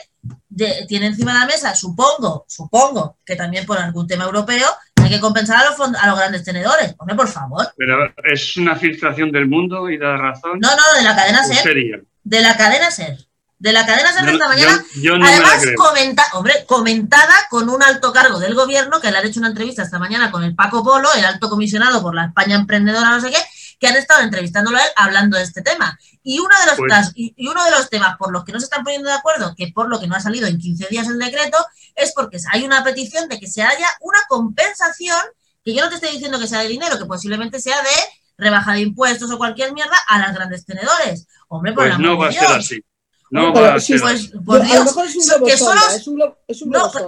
[0.49, 4.67] de- tiene encima de la mesa, supongo, supongo que también por algún tema europeo,
[5.07, 6.95] hay que compensar a los, a los grandes tenedores.
[6.97, 7.67] Hombre, por favor.
[7.77, 10.59] Pero es una filtración del mundo y da razón.
[10.59, 12.01] No, no, de la cadena en SER, serio.
[12.23, 13.17] de la cadena SER.
[13.59, 17.69] De la cadena SER de esta mañana, yo- yo no Además, comenta, hombre, comentada con
[17.69, 20.53] un alto cargo del gobierno, que le han hecho una entrevista esta mañana con el
[20.53, 23.37] Paco Polo, el alto comisionado por la España emprendedora, no sé qué,
[23.79, 25.97] que han estado entrevistándolo a él hablando de este tema.
[26.23, 28.59] Y uno de los, Pues- y, y uno de los temas por los que no
[28.59, 31.07] se están poniendo de acuerdo, que por lo que no ha salido en 15 días
[31.07, 31.57] el decreto,
[31.95, 35.19] es porque hay una petición de que se haya una compensación,
[35.63, 37.89] que yo no te estoy diciendo que sea de dinero, que posiblemente sea de
[38.37, 41.27] rebaja de impuestos o cualquier mierda a las grandes tenedores.
[41.47, 42.51] Hombre, por Pues amor no va a ser Dios.
[42.57, 42.81] así.
[43.29, 44.29] No Pero va a sí, ser Pues, así.
[44.45, 44.95] por Yo- a lo Dios,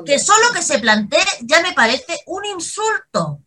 [0.05, 3.39] que solo que se plantee ya me parece un insulto.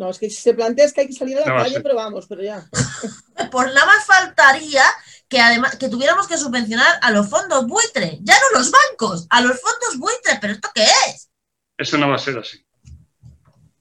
[0.00, 1.78] No, es que si se plantea es que hay que salir a la No calle,
[1.82, 2.66] pero vamos, pero ya.
[3.52, 4.82] Por nada más faltaría
[5.28, 9.42] que además que tuviéramos que subvencionar a los fondos buitre, ya no los bancos, a
[9.42, 11.28] los fondos buitre, pero ¿esto qué es?
[11.76, 12.64] Eso no va a ser así.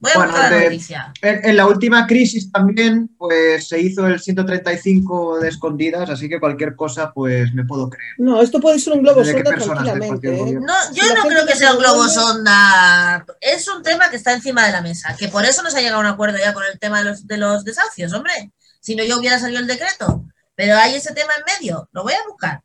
[0.01, 1.13] Voy a Bueno, buscar la de- noticia.
[1.21, 6.39] En, en la última crisis también, pues se hizo el 135 de escondidas, así que
[6.39, 8.13] cualquier cosa, pues me puedo creer.
[8.17, 10.29] No, esto puede ser un globo ¿De qué sonda tranquilamente.
[10.33, 10.53] ¿eh?
[10.61, 13.25] No, yo Si no creo que sea un globo sonda.
[13.41, 15.81] Es un tema que está encima de la mesa, que por eso no se ha
[15.81, 18.51] llegado a un acuerdo ya con el tema de los, de los desahucios, hombre.
[18.79, 20.23] Si no, ya hubiera salido el decreto.
[20.55, 21.89] Pero hay ese tema en medio.
[21.91, 22.61] Lo voy a buscar.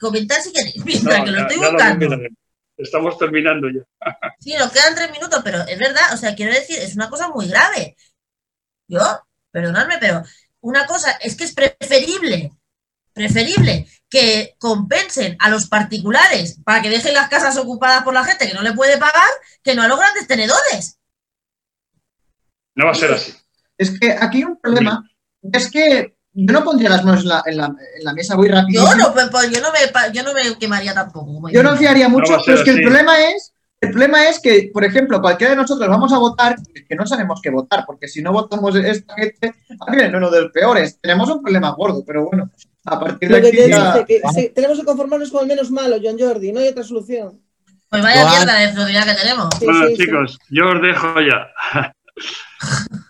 [0.00, 2.06] Comentar si queréis, mientras No, que lo estoy lo buscando.
[2.78, 3.82] Estamos terminando ya.
[4.38, 7.28] Sí, nos quedan tres minutos, pero es verdad, o sea, quiero decir, es una cosa
[7.28, 7.96] muy grave.
[8.86, 9.00] Yo,
[9.50, 10.22] perdonadme, pero
[10.60, 12.52] una cosa es que es preferible,
[13.12, 18.46] preferible que compensen a los particulares para que dejen las casas ocupadas por la gente
[18.46, 19.28] que no le puede pagar,
[19.62, 21.00] que no a los grandes tenedores.
[22.76, 23.34] No va a ser así.
[23.76, 25.02] Es que aquí hay un problema,
[25.52, 26.16] es que
[26.46, 27.66] yo no pondría las manos en la, en la-
[27.98, 28.84] en la mesa, voy rápido.
[28.84, 31.48] Yo no, pues, pues, yo no me, yo no me quemaría tampoco.
[31.50, 34.84] Yo no fiaría mucho, pero es que el problema es, el problema es que, por
[34.84, 36.56] ejemplo, cualquiera de nosotros vamos a votar,
[36.88, 39.54] que no sabemos qué votar, porque si no votamos esta gente,
[39.86, 40.98] a ver, uno de los peores.
[41.00, 42.50] Tenemos un problema gordo, pero bueno,
[42.84, 45.42] a partir de Lo que aquí te ya- dice, que se- tenemos que conformarnos con
[45.42, 47.40] el menos malo, John Jordi, no hay otra solución.
[47.90, 49.48] Pues vaya mierda de flojidad que tenemos.
[49.58, 50.02] Sí, bueno, sí, sí.
[50.04, 51.48] chicos, yo os dejo ya.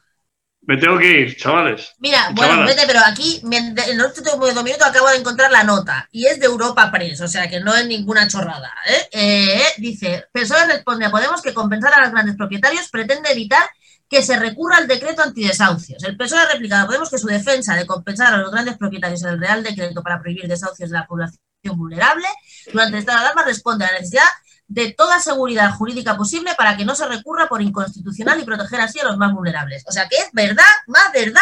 [0.69, 1.95] Me tengo que ir, chavales.
[1.99, 2.77] Mira, bueno, chavalas.
[2.77, 6.39] vete, pero aquí en los últimos dos minutos acabo de encontrar la nota y es
[6.39, 8.71] de Europa Press, o sea que no es ninguna chorrada.
[8.87, 9.09] ¿eh?
[9.13, 13.63] Eh, dice, PSOE responde a Podemos que compensar a los grandes propietarios pretende evitar
[14.11, 16.05] que se recurra al decreto antidesahucios.
[16.05, 19.23] El PSOE ha replicado a Podemos que su defensa de compensar a los grandes propietarios
[19.23, 21.39] en el Real Decreto para prohibir desahucios de la población
[21.79, 22.29] vulnerable
[22.71, 24.29] durante el estado de alarma responde a la necesidad
[24.69, 29.01] de toda seguridad jurídica posible para que no se recurra por inconstitucional y proteger así
[29.01, 29.83] a los más vulnerables.
[29.89, 31.41] O sea que es verdad, más verdad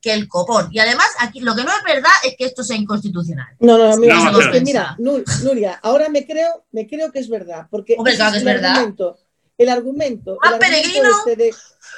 [0.00, 0.68] que el copón.
[0.72, 3.48] Y además, aquí lo que no es verdad es que esto sea inconstitucional.
[3.60, 7.10] No, no, mira, No, es que pero- mira, Nur- Nuria, ahora me creo, me creo
[7.12, 8.70] que es verdad, porque Hombre, ese claro que es el verdad.
[8.72, 9.18] argumento,
[9.58, 11.18] el argumento, Más el argumento peregrino.
[11.18, 11.54] este de,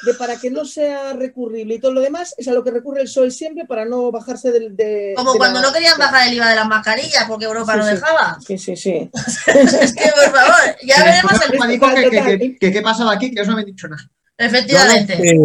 [0.07, 3.01] de para que no sea recurrible y todo lo demás es a lo que recurre
[3.01, 6.29] el PSOE siempre para no bajarse del de Como de cuando la- no querían bajar
[6.29, 7.91] el IVA de las mascarillas porque Europa Sí, no sí.
[7.95, 8.39] dejaba.
[8.47, 9.11] Sí, sí, sí.
[9.47, 11.39] es que, por favor, ya veremos el...
[11.41, 14.03] que, que- Total, que- que qué pasaba aquí, que yo no me he dicho nada.
[14.39, 15.17] No Efectivamente.
[15.17, 15.37] sé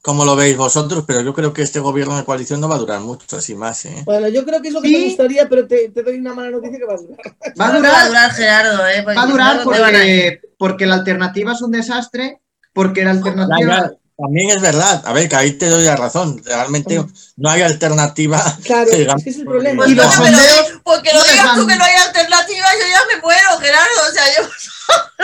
[0.00, 2.78] cómo lo veis vosotros, pero yo creo que este gobierno de coalición no va a
[2.78, 4.02] durar mucho, así más, ¿eh?
[4.04, 4.94] Bueno, yo creo que es lo que Sí.
[4.94, 7.18] te gustaría, pero te, te doy una mala noticia que va a durar.
[7.20, 9.02] Va a que Va a durar, durar Gerardo, ¿eh?
[9.04, 12.40] Porque va a durar porque, porque la alternativa es un desastre,
[12.72, 13.76] porque la alternativa...
[13.90, 17.02] ya, también es verdad, a ver, que ahí te doy la razón, realmente
[17.36, 18.40] no hay alternativa.
[18.62, 19.86] Claro, Sí, es que es el problema.
[19.88, 23.14] Y los no, sondeos porque lo no digas tú que no hay alternativa, yo ya
[23.16, 24.00] me muero, Gerardo.
[24.08, 24.48] O sea, yo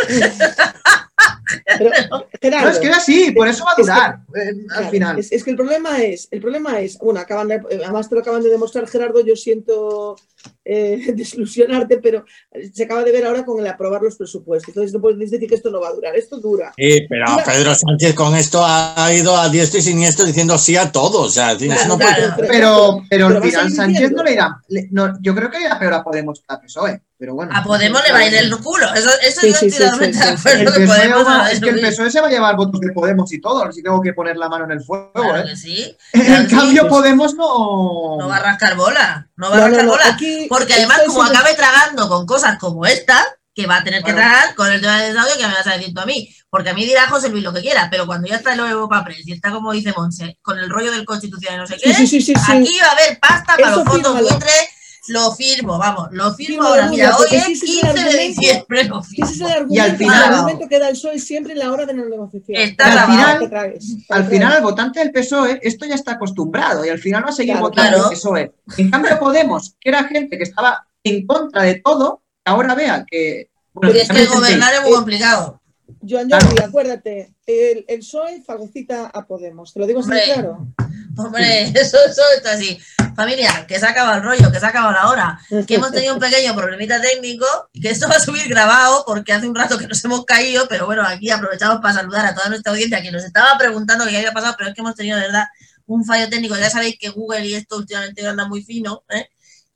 [1.78, 1.90] Pero,
[2.40, 4.66] Gerardo, No, es que es así, por eso va a Es que- durar eh, al
[4.66, 5.18] Claro, final.
[5.18, 8.14] Es, es que el problema es, el problema es, bueno, acaban de, eh, además te
[8.14, 10.16] lo acaban de demostrar, Gerardo, yo siento
[10.71, 12.25] eh, desilusionarte, pero
[12.75, 14.69] se acaba de ver ahora con el aprobar los presupuestos.
[14.69, 16.73] Entonces no puedes decir que esto no va a durar, esto dura.
[16.77, 17.45] Sí, pero Mira.
[17.45, 21.29] Pedro Sánchez con esto ha ido a diestro y siniestro diciendo sí a todo, o
[21.31, 22.35] sea, Claro, no claro.
[22.37, 24.61] puede- Pero, pero pero seguir Sánchez no le irá.
[24.69, 27.01] le- no, yo creo que irá peor a Podemos que a PSOE.
[27.19, 27.51] Pero bueno.
[27.55, 28.95] a Podemos le va a ir el culo.
[28.95, 30.49] Eso, eso Sí, yo sí, estoy sí, totalmente sí, de sí, sí.
[30.51, 31.81] El acuerdo que PSOE Podemos va- es que el.
[31.81, 34.49] PSOE se va a llevar votos de Podemos y todo, si tengo que poner la
[34.49, 35.11] mano en el fuego.
[35.12, 35.45] Claro ¿eh?
[35.51, 35.97] que sí.
[36.12, 36.55] En sí.
[36.55, 38.16] cambio, Podemos no.
[38.19, 39.29] No va a rascar bola.
[39.37, 40.05] No va No, a rascar no, bola.
[40.09, 44.12] aquí Porque además, como acabe tragando con cosas como esta, que va a tener que
[44.12, 46.33] tragar con el tema del desaudio, que me vas a decir tú a mí.
[46.51, 49.05] Porque a mí dirá José Luis lo que quiera, pero cuando ya está el Europa
[49.05, 51.93] Press y está, como dice Monse, con el rollo del constitucional y no sé qué,
[51.93, 52.53] Sí, sí, sí, sí, sí.
[52.53, 54.29] aquí va a haber pasta para Eso los fondos fírmalo.
[54.29, 54.69] buitres
[55.09, 56.88] Lo firmo, vamos, lo firmo ahora.
[56.88, 58.18] Mira, hoy es ese es el 15 de argumento.
[58.40, 61.18] diciembre, lo Ese es el argumento, Y al final- el argumento que da el PSOE
[61.18, 62.61] siempre en la hora de la negociación.
[62.61, 66.88] Está al final- te Al final, el votante del PSOE, esto ya está acostumbrado y
[66.88, 68.04] al final va a seguir Claro, votando claro.
[68.11, 68.52] el PSOE.
[68.76, 73.50] En cambio, Podemos, que era gente que estaba en contra de todo, ahora vea que.
[73.72, 75.57] bueno, Porque es que gobernar es muy complicado.
[76.07, 76.47] Joan Claro.
[76.47, 79.72] Jordi, acuérdate, el, el PSOE fagocita a Podemos.
[79.72, 80.24] Te lo digo así Hombre.
[80.24, 80.68] claro.
[81.16, 82.78] Hombre, eso, eso está así.
[83.16, 85.91] Familia, que se ha acabado el rollo, que se ha acabado la hora, que hemos
[85.91, 89.76] tenido un pequeño problemita técnico, que esto va a subir grabado porque hace un rato
[89.76, 93.11] que nos hemos caído, pero bueno, aquí aprovechamos para saludar a toda nuestra audiencia que
[93.11, 95.47] nos estaba preguntando qué había pasado, pero es que hemos tenido de verdad
[95.86, 96.57] un fallo técnico.
[96.57, 99.28] Ya sabéis que Google y esto últimamente anda muy fino, ¿eh?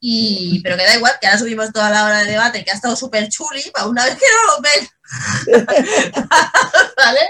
[0.05, 2.75] Y, pero que da igual, que ahora subimos toda la hora de debate, que ha
[2.75, 6.15] estado súper chuli, para una vez que no lo ven.
[6.97, 7.21] ¿Vale?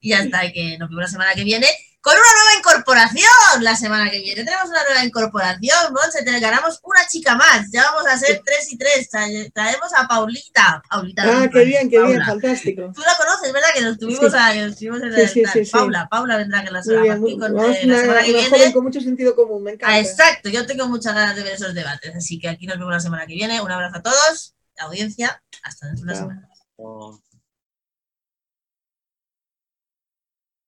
[0.00, 1.68] Y hasta que nos vemos la semana que viene
[2.06, 4.44] con una nueva incorporación la semana que viene.
[4.44, 7.68] Tenemos una nueva incorporación, Monse, te ganamos una chica más.
[7.72, 9.08] Ya vamos a ser tres y tres.
[9.10, 10.80] Trae- Traemos a Paulita.
[10.88, 12.92] Paulita Ah, qué bien, qué bien, fantástico.
[12.94, 13.68] Tú la conoces, ¿verdad?
[13.74, 14.38] Que nos tuvimos, Sí.
[14.40, 15.70] a, que nos estuvimos en Sí, el sí, sí, sí.
[15.72, 18.32] Paula, Paula vendrá que la Muy semana, bien, muy- con, vamos, eh, la semana que
[18.32, 18.50] viene.
[18.50, 19.92] joven con mucho sentido común, me encanta.
[19.94, 22.14] Ah, exacto, yo tengo muchas ganas de ver esos debates.
[22.14, 23.60] Así que aquí nos vemos la semana que viene.
[23.60, 25.42] Un abrazo a todos, la audiencia.
[25.64, 26.48] Hasta dentro de una semana.
[26.76, 27.20] Oh.